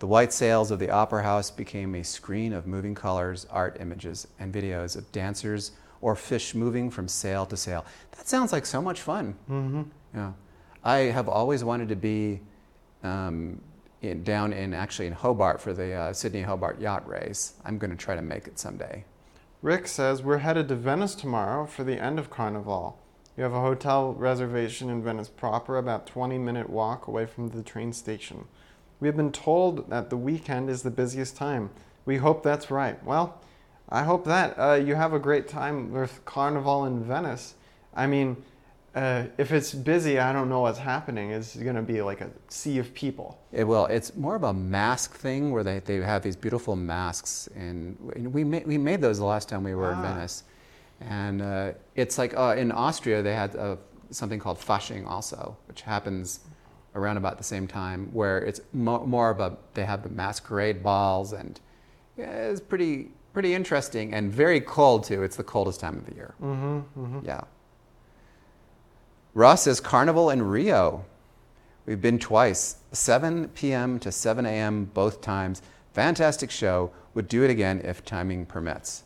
The 0.00 0.06
white 0.06 0.34
sails 0.34 0.70
of 0.70 0.78
the 0.78 0.90
Opera 0.90 1.22
House 1.22 1.50
became 1.50 1.94
a 1.94 2.04
screen 2.04 2.52
of 2.52 2.66
moving 2.66 2.94
colors, 2.94 3.46
art 3.48 3.78
images, 3.80 4.28
and 4.38 4.52
videos 4.52 4.98
of 4.98 5.10
dancers 5.10 5.72
or 6.02 6.14
fish 6.14 6.54
moving 6.54 6.90
from 6.90 7.08
sail 7.08 7.46
to 7.46 7.56
sail. 7.56 7.86
That 8.18 8.28
sounds 8.28 8.52
like 8.52 8.66
so 8.66 8.82
much 8.82 9.00
fun. 9.00 9.34
Mm-hmm. 9.48 9.82
Yeah. 10.14 10.32
I 10.84 10.96
have 10.98 11.26
always 11.26 11.64
wanted 11.64 11.88
to 11.88 11.96
be 11.96 12.40
um, 13.02 13.62
in, 14.02 14.24
down 14.24 14.52
in 14.52 14.74
actually 14.74 15.06
in 15.06 15.14
Hobart 15.14 15.58
for 15.58 15.72
the 15.72 15.90
uh, 15.90 16.12
Sydney 16.12 16.42
Hobart 16.42 16.78
yacht 16.78 17.08
race. 17.08 17.54
I'm 17.64 17.78
going 17.78 17.92
to 17.92 17.96
try 17.96 18.14
to 18.14 18.20
make 18.20 18.46
it 18.46 18.58
someday. 18.58 19.06
Rick 19.60 19.88
says 19.88 20.22
we're 20.22 20.38
headed 20.38 20.68
to 20.68 20.76
Venice 20.76 21.16
tomorrow 21.16 21.66
for 21.66 21.82
the 21.82 22.00
end 22.00 22.20
of 22.20 22.30
Carnival. 22.30 22.96
You 23.36 23.42
have 23.42 23.52
a 23.52 23.60
hotel 23.60 24.12
reservation 24.12 24.88
in 24.88 25.02
Venice 25.02 25.28
proper, 25.28 25.76
about 25.76 26.06
20 26.06 26.38
minute 26.38 26.70
walk 26.70 27.08
away 27.08 27.26
from 27.26 27.48
the 27.48 27.64
train 27.64 27.92
station. 27.92 28.44
We 29.00 29.08
have 29.08 29.16
been 29.16 29.32
told 29.32 29.90
that 29.90 30.10
the 30.10 30.16
weekend 30.16 30.70
is 30.70 30.82
the 30.82 30.92
busiest 30.92 31.36
time. 31.36 31.70
We 32.04 32.18
hope 32.18 32.44
that's 32.44 32.70
right. 32.70 33.02
Well, 33.04 33.40
I 33.88 34.04
hope 34.04 34.24
that 34.26 34.56
uh, 34.56 34.74
you 34.74 34.94
have 34.94 35.12
a 35.12 35.18
great 35.18 35.48
time 35.48 35.90
with 35.90 36.24
Carnival 36.24 36.84
in 36.84 37.02
Venice. 37.02 37.54
I 37.96 38.06
mean, 38.06 38.36
uh, 38.98 39.24
if 39.38 39.52
it's 39.52 39.72
busy, 39.72 40.18
I 40.18 40.32
don't 40.32 40.48
know 40.48 40.60
what's 40.60 40.78
happening. 40.78 41.30
It's 41.30 41.54
going 41.54 41.76
to 41.76 41.82
be 41.82 42.02
like 42.02 42.20
a 42.20 42.30
sea 42.48 42.78
of 42.78 42.92
people. 42.94 43.38
It 43.52 43.62
will. 43.62 43.86
It's 43.86 44.16
more 44.16 44.34
of 44.34 44.42
a 44.42 44.52
mask 44.52 45.14
thing 45.14 45.52
where 45.52 45.62
they, 45.62 45.78
they 45.78 45.96
have 45.96 46.22
these 46.22 46.34
beautiful 46.34 46.74
masks, 46.74 47.48
and 47.54 47.96
we 48.34 48.42
made, 48.42 48.66
we 48.66 48.76
made 48.76 49.00
those 49.00 49.18
the 49.18 49.24
last 49.24 49.48
time 49.48 49.62
we 49.62 49.74
were 49.74 49.92
ah. 49.92 49.96
in 49.96 50.02
Venice. 50.02 50.42
And 51.00 51.42
uh, 51.42 51.72
it's 51.94 52.18
like 52.18 52.36
uh, 52.36 52.56
in 52.58 52.72
Austria, 52.72 53.22
they 53.22 53.34
had 53.34 53.54
uh, 53.54 53.76
something 54.10 54.40
called 54.40 54.58
Fasching 54.58 55.06
also, 55.06 55.56
which 55.68 55.82
happens 55.82 56.40
around 56.96 57.18
about 57.18 57.38
the 57.38 57.44
same 57.44 57.68
time, 57.68 58.08
where 58.12 58.38
it's 58.38 58.60
mo- 58.72 59.06
more 59.06 59.30
of 59.30 59.38
a, 59.38 59.56
they 59.74 59.84
have 59.84 60.02
the 60.02 60.08
masquerade 60.08 60.82
balls, 60.82 61.32
and 61.32 61.60
yeah, 62.16 62.50
it's 62.50 62.60
pretty, 62.60 63.12
pretty 63.32 63.54
interesting 63.54 64.12
and 64.12 64.32
very 64.32 64.60
cold 64.60 65.04
too. 65.04 65.22
It's 65.22 65.36
the 65.36 65.44
coldest 65.44 65.78
time 65.78 65.98
of 65.98 66.06
the 66.06 66.16
year. 66.16 66.34
Mm-hmm, 66.42 67.00
mm-hmm. 67.00 67.24
Yeah. 67.24 67.42
Ross 69.38 69.62
says 69.62 69.78
Carnival 69.78 70.30
in 70.30 70.42
Rio. 70.42 71.04
We've 71.86 72.00
been 72.00 72.18
twice, 72.18 72.78
7 72.90 73.46
p.m. 73.50 74.00
to 74.00 74.10
7 74.10 74.44
a.m. 74.44 74.86
both 74.86 75.20
times. 75.20 75.62
Fantastic 75.92 76.50
show. 76.50 76.90
Would 77.14 77.28
do 77.28 77.44
it 77.44 77.50
again 77.50 77.80
if 77.84 78.04
timing 78.04 78.46
permits. 78.46 79.04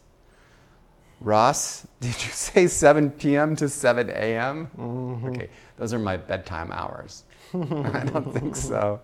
Ross, 1.20 1.86
did 2.00 2.14
you 2.14 2.30
say 2.30 2.66
7 2.66 3.10
p.m. 3.10 3.54
to 3.56 3.68
7 3.68 4.08
a.m.? 4.08 4.70
Mm-hmm. 4.78 5.28
Okay, 5.28 5.50
those 5.76 5.92
are 5.92 5.98
my 5.98 6.16
bedtime 6.16 6.72
hours. 6.72 7.24
I 7.52 8.02
don't 8.06 8.32
think 8.32 8.56
so. 8.56 9.02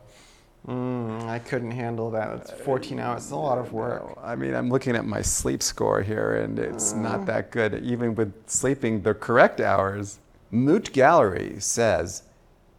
Mm, 0.66 1.28
I 1.28 1.40
couldn't 1.40 1.72
handle 1.72 2.10
that. 2.12 2.36
It's 2.36 2.52
14 2.52 2.98
hours. 2.98 3.24
It's 3.24 3.32
a 3.32 3.36
lot 3.36 3.58
of 3.58 3.74
work. 3.74 4.18
I 4.22 4.34
mean, 4.34 4.54
I'm 4.54 4.70
looking 4.70 4.96
at 4.96 5.04
my 5.04 5.20
sleep 5.20 5.62
score 5.62 6.00
here, 6.00 6.36
and 6.36 6.58
it's 6.58 6.94
uh. 6.94 6.96
not 6.96 7.26
that 7.26 7.50
good, 7.50 7.84
even 7.84 8.14
with 8.14 8.32
sleeping 8.46 9.02
the 9.02 9.12
correct 9.12 9.60
hours. 9.60 10.20
Moot 10.50 10.92
Gallery 10.92 11.56
says 11.58 12.22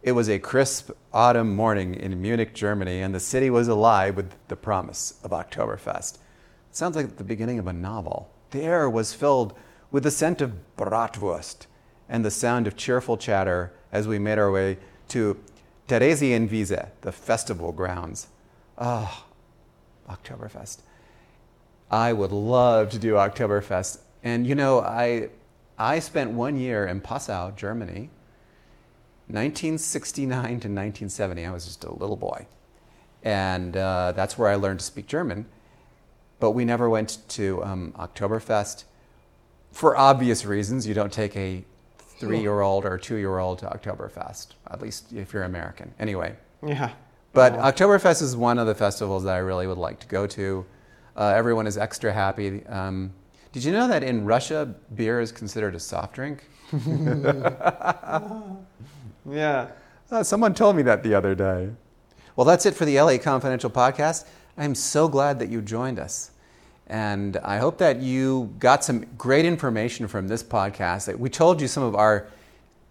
it 0.02 0.12
was 0.12 0.28
a 0.28 0.40
crisp 0.40 0.90
autumn 1.12 1.54
morning 1.54 1.94
in 1.94 2.20
Munich, 2.20 2.52
Germany, 2.52 3.00
and 3.00 3.14
the 3.14 3.20
city 3.20 3.48
was 3.48 3.68
alive 3.68 4.16
with 4.16 4.32
the 4.48 4.56
promise 4.56 5.14
of 5.22 5.30
Oktoberfest. 5.30 6.14
It 6.14 6.76
sounds 6.76 6.96
like 6.96 7.16
the 7.16 7.24
beginning 7.24 7.60
of 7.60 7.68
a 7.68 7.72
novel. 7.72 8.30
The 8.50 8.62
air 8.62 8.90
was 8.90 9.14
filled 9.14 9.54
with 9.92 10.02
the 10.02 10.10
scent 10.10 10.40
of 10.40 10.54
bratwurst 10.76 11.66
and 12.08 12.24
the 12.24 12.30
sound 12.30 12.66
of 12.66 12.76
cheerful 12.76 13.16
chatter 13.16 13.72
as 13.92 14.08
we 14.08 14.18
made 14.18 14.38
our 14.38 14.50
way 14.50 14.78
to 15.08 15.38
Theresienwiese, 15.86 16.88
the 17.02 17.12
festival 17.12 17.70
grounds. 17.70 18.28
Ah, 18.78 19.26
oh, 20.08 20.12
Oktoberfest. 20.14 20.78
I 21.90 22.12
would 22.12 22.32
love 22.32 22.90
to 22.90 22.98
do 22.98 23.14
Oktoberfest. 23.14 23.98
And 24.24 24.46
you 24.46 24.54
know, 24.54 24.80
I 24.80 25.30
I 25.80 25.98
spent 25.98 26.32
one 26.32 26.56
year 26.56 26.86
in 26.86 27.00
Passau, 27.00 27.50
Germany, 27.56 28.10
1969 29.28 30.28
to 30.42 30.46
1970. 30.68 31.46
I 31.46 31.50
was 31.52 31.64
just 31.64 31.84
a 31.84 31.92
little 31.92 32.16
boy. 32.16 32.46
and 33.22 33.76
uh, 33.76 34.12
that's 34.12 34.38
where 34.38 34.48
I 34.48 34.54
learned 34.56 34.80
to 34.80 34.84
speak 34.84 35.06
German. 35.06 35.46
But 36.38 36.52
we 36.52 36.64
never 36.64 36.88
went 36.88 37.18
to 37.30 37.62
um, 37.64 37.92
Oktoberfest 37.98 38.84
for 39.72 39.96
obvious 39.96 40.44
reasons. 40.46 40.86
You 40.86 40.94
don't 40.94 41.12
take 41.12 41.36
a 41.36 41.64
three-year-old 41.98 42.84
or 42.84 42.98
two-year-old 42.98 43.58
to 43.60 43.66
Oktoberfest, 43.66 44.48
at 44.70 44.80
least 44.82 45.12
if 45.12 45.32
you're 45.32 45.44
American. 45.44 45.92
Anyway, 45.98 46.34
Yeah. 46.66 46.90
but 47.32 47.52
Well, 47.54 47.72
Oktoberfest 47.72 48.20
is 48.22 48.36
one 48.36 48.58
of 48.58 48.66
the 48.66 48.74
festivals 48.74 49.24
that 49.24 49.34
I 49.34 49.38
really 49.38 49.66
would 49.66 49.78
like 49.78 50.00
to 50.00 50.06
go 50.06 50.26
to. 50.26 50.64
Uh, 51.16 51.32
everyone 51.36 51.66
is 51.66 51.76
extra 51.78 52.12
happy. 52.12 52.66
Um, 52.66 53.12
did 53.52 53.64
you 53.64 53.72
know 53.72 53.88
that 53.88 54.02
in 54.02 54.24
Russia, 54.24 54.74
beer 54.94 55.20
is 55.20 55.32
considered 55.32 55.74
a 55.74 55.80
soft 55.80 56.14
drink? 56.14 56.44
yeah. 59.28 59.68
Uh, 60.10 60.22
someone 60.22 60.54
told 60.54 60.76
me 60.76 60.82
that 60.82 61.02
the 61.02 61.14
other 61.14 61.34
day. 61.34 61.70
Well, 62.36 62.44
that's 62.44 62.64
it 62.66 62.74
for 62.74 62.84
the 62.84 62.96
Elliott 62.96 63.22
Confidential 63.22 63.70
podcast. 63.70 64.26
I'm 64.56 64.74
so 64.74 65.08
glad 65.08 65.38
that 65.38 65.48
you 65.48 65.62
joined 65.62 65.98
us. 65.98 66.30
And 66.86 67.36
I 67.38 67.58
hope 67.58 67.78
that 67.78 68.00
you 68.00 68.52
got 68.58 68.82
some 68.84 69.06
great 69.16 69.44
information 69.44 70.08
from 70.08 70.26
this 70.26 70.42
podcast. 70.42 71.16
We 71.16 71.30
told 71.30 71.60
you 71.60 71.68
some 71.68 71.82
of 71.82 71.94
our 71.94 72.26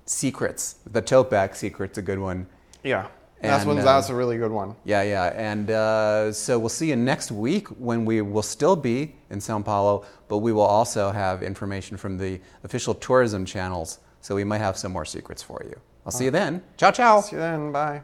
secrets. 0.05 0.75
The 0.89 1.01
tote 1.01 1.29
bag 1.29 1.55
secret's 1.55 1.97
a 1.97 2.01
good 2.01 2.19
one. 2.19 2.47
Yeah. 2.83 3.07
That's 3.41 3.63
And, 3.63 3.69
one. 3.69 3.79
uh, 3.79 3.83
that's 3.83 4.09
a 4.09 4.15
really 4.15 4.37
good 4.37 4.51
one. 4.51 4.75
Yeah, 4.83 5.01
yeah. 5.03 5.33
And 5.35 5.71
uh, 5.71 6.31
so 6.33 6.59
we'll 6.59 6.69
see 6.69 6.89
you 6.89 6.95
next 6.95 7.31
week 7.31 7.67
when 7.69 8.03
we 8.05 8.21
will 8.21 8.43
still 8.43 8.75
be 8.75 9.15
in 9.29 9.39
Sao 9.39 9.59
Paulo, 9.61 10.05
but 10.27 10.39
we 10.39 10.51
will 10.51 10.61
also 10.79 11.11
have 11.11 11.41
information 11.43 11.95
from 11.97 12.17
the 12.17 12.39
official 12.63 12.93
tourism 12.93 13.45
channels. 13.45 13.99
So 14.21 14.35
we 14.35 14.43
might 14.43 14.59
have 14.59 14.77
some 14.77 14.91
more 14.91 15.05
secrets 15.05 15.41
for 15.41 15.61
you. 15.65 15.79
I'll 16.05 16.11
see 16.11 16.25
you 16.25 16.31
then. 16.31 16.61
Ciao, 16.77 16.91
ciao. 16.91 17.21
See 17.21 17.35
you 17.35 17.41
then. 17.41 17.71
Bye. 17.71 18.01